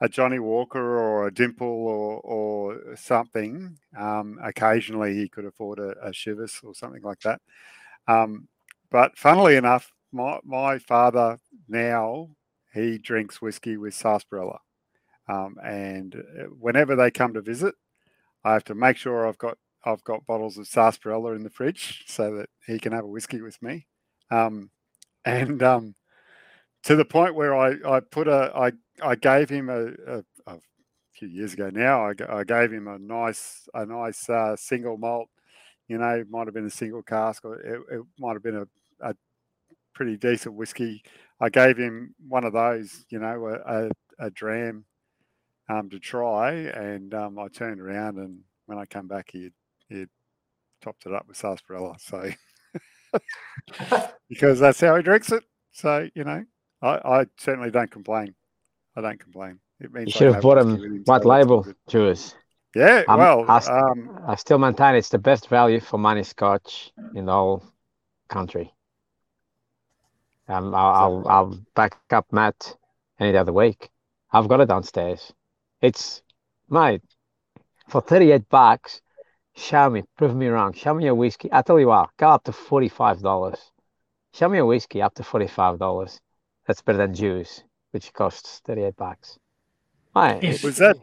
[0.00, 3.78] a Johnnie Walker or a Dimple or or something.
[3.98, 7.40] Um, occasionally, he could afford a, a Chivas or something like that.
[8.08, 8.48] Um,
[8.90, 11.38] but funnily enough, my my father
[11.68, 12.30] now
[12.74, 14.60] he drinks whiskey with sarsaparilla,
[15.28, 17.74] um, and uh, whenever they come to visit,
[18.44, 22.04] I have to make sure I've got I've got bottles of sarsaparilla in the fridge
[22.06, 23.86] so that he can have a whiskey with me.
[24.30, 24.70] Um,
[25.24, 25.94] and um,
[26.84, 30.58] to the point where I, I put a I, I gave him a, a, a
[31.12, 35.28] few years ago now I, I, gave him a nice a nice uh, single malt
[35.88, 38.56] you know it might have been a single cask or it, it might have been
[38.56, 39.14] a, a
[39.94, 41.02] pretty decent whiskey
[41.40, 43.90] I gave him one of those you know a, a,
[44.26, 44.84] a dram
[45.68, 49.50] um, to try and um, I turned around and when I come back he
[49.88, 50.06] he
[50.82, 52.30] topped it up with sarsaparilla so
[54.28, 56.44] because that's how he drinks it so you know
[56.82, 58.34] I, I certainly don't complain.
[58.96, 59.60] I don't complain.
[59.80, 62.34] It means you should have bought him white label Dewars.
[62.74, 66.92] Yeah, um, well, I, um, I still maintain it's the best value for money Scotch
[67.14, 67.64] in the whole
[68.28, 68.72] country.
[70.52, 72.76] Um, I'll, I'll, I'll back up Matt
[73.18, 73.90] any other week.
[74.32, 75.32] I've got it downstairs.
[75.80, 76.22] It's
[76.68, 77.02] mate
[77.88, 79.00] for thirty eight bucks.
[79.54, 80.72] Show me, prove me wrong.
[80.72, 81.48] Show me a whiskey.
[81.52, 83.58] I tell you what, go up to forty five dollars.
[84.34, 86.20] Show me a whiskey up to forty five dollars
[86.66, 89.36] that's better than juice, which costs 38 bucks.
[90.14, 90.42] Right.
[90.44, 90.96] If- was that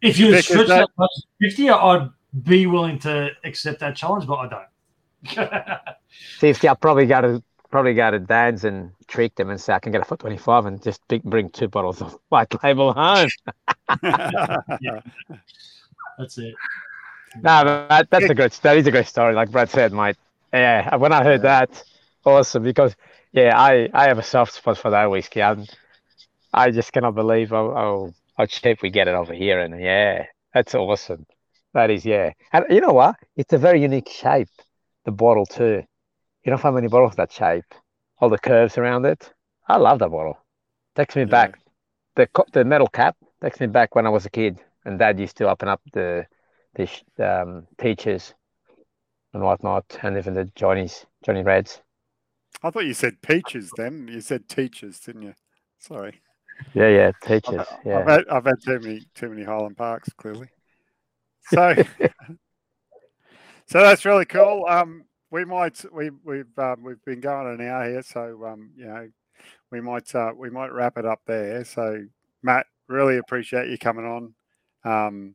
[0.00, 2.08] If you Vic, is stretch that- that 50, I'd
[2.42, 5.50] be willing to accept that challenge, but I don't.
[6.38, 9.78] 50, I probably got to probably go to dad's and trick them and say I
[9.78, 13.28] can get a for 25 and just big, bring two bottles of white label home.
[16.18, 16.54] That's it.
[17.36, 19.34] No, that, that's a good that is a great story.
[19.34, 20.16] Like Brad said, mate.
[20.52, 21.84] Yeah, when I heard that,
[22.24, 22.96] awesome because
[23.32, 25.42] yeah, I I have a soft spot for that whiskey.
[25.42, 25.56] i
[26.52, 29.60] I just cannot believe how, how how cheap we get it over here.
[29.60, 31.26] And yeah, that's awesome.
[31.74, 32.32] That is yeah.
[32.52, 33.16] And you know what?
[33.36, 34.48] It's a very unique shape.
[35.04, 35.84] The bottle too.
[36.48, 37.74] You don't find many bottles that shape.
[38.20, 39.34] All the curves around it.
[39.68, 40.38] I love that bottle.
[40.96, 41.26] Takes me Yeah.
[41.26, 41.58] back.
[42.16, 45.36] The the metal cap takes me back when I was a kid, and Dad used
[45.36, 46.26] to open up the
[46.74, 46.88] the
[47.18, 48.32] um, peaches
[49.34, 51.82] and whatnot, and even the Johnny's Johnny Reds.
[52.62, 54.08] I thought you said peaches then.
[54.08, 55.34] You said teachers, didn't you?
[55.78, 56.22] Sorry.
[56.74, 57.12] Yeah, yeah,
[57.46, 57.66] I've, peaches.
[57.92, 58.06] I've Yeah.
[58.06, 60.50] had I've had too many too many Highland Parks, clearly.
[61.40, 61.74] So
[63.66, 64.64] so that's really cool.
[64.68, 68.86] Um we might we we've um, we've been going an hour here, so um, you
[68.86, 69.08] know,
[69.70, 71.64] we might uh, we might wrap it up there.
[71.64, 72.04] So
[72.42, 74.34] Matt, really appreciate you coming on.
[74.84, 75.34] Um,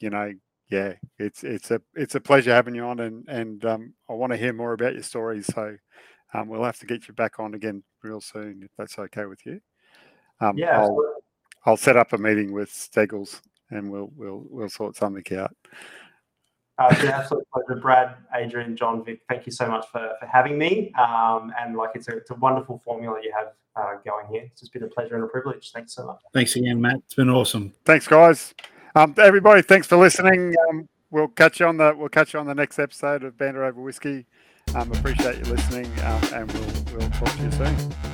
[0.00, 0.32] you know,
[0.70, 4.32] yeah, it's it's a it's a pleasure having you on, and and um, I want
[4.32, 5.46] to hear more about your stories.
[5.46, 5.76] So
[6.32, 9.44] um, we'll have to get you back on again real soon if that's okay with
[9.44, 9.60] you.
[10.40, 11.14] Um, Yeah, I'll.
[11.66, 13.40] I'll set up a meeting with Steggles
[13.70, 15.54] and we'll we'll we'll sort something out.
[16.78, 19.20] Uh, it's an absolute pleasure, Brad, Adrian, John, Vic.
[19.28, 20.92] Thank you so much for, for having me.
[20.94, 24.42] Um, and like it's a, it's a wonderful formula you have uh, going here.
[24.42, 25.70] It's just been a pleasure and a privilege.
[25.72, 26.18] Thanks so much.
[26.32, 26.96] Thanks again, Matt.
[27.06, 27.72] It's been awesome.
[27.84, 28.54] Thanks, guys.
[28.96, 30.54] Um, everybody, thanks for listening.
[30.68, 33.64] Um, we'll catch you on the we'll catch you on the next episode of Banter
[33.64, 34.26] Over Whiskey.
[34.74, 38.13] Um, appreciate you listening, um, and we'll we'll talk to you soon.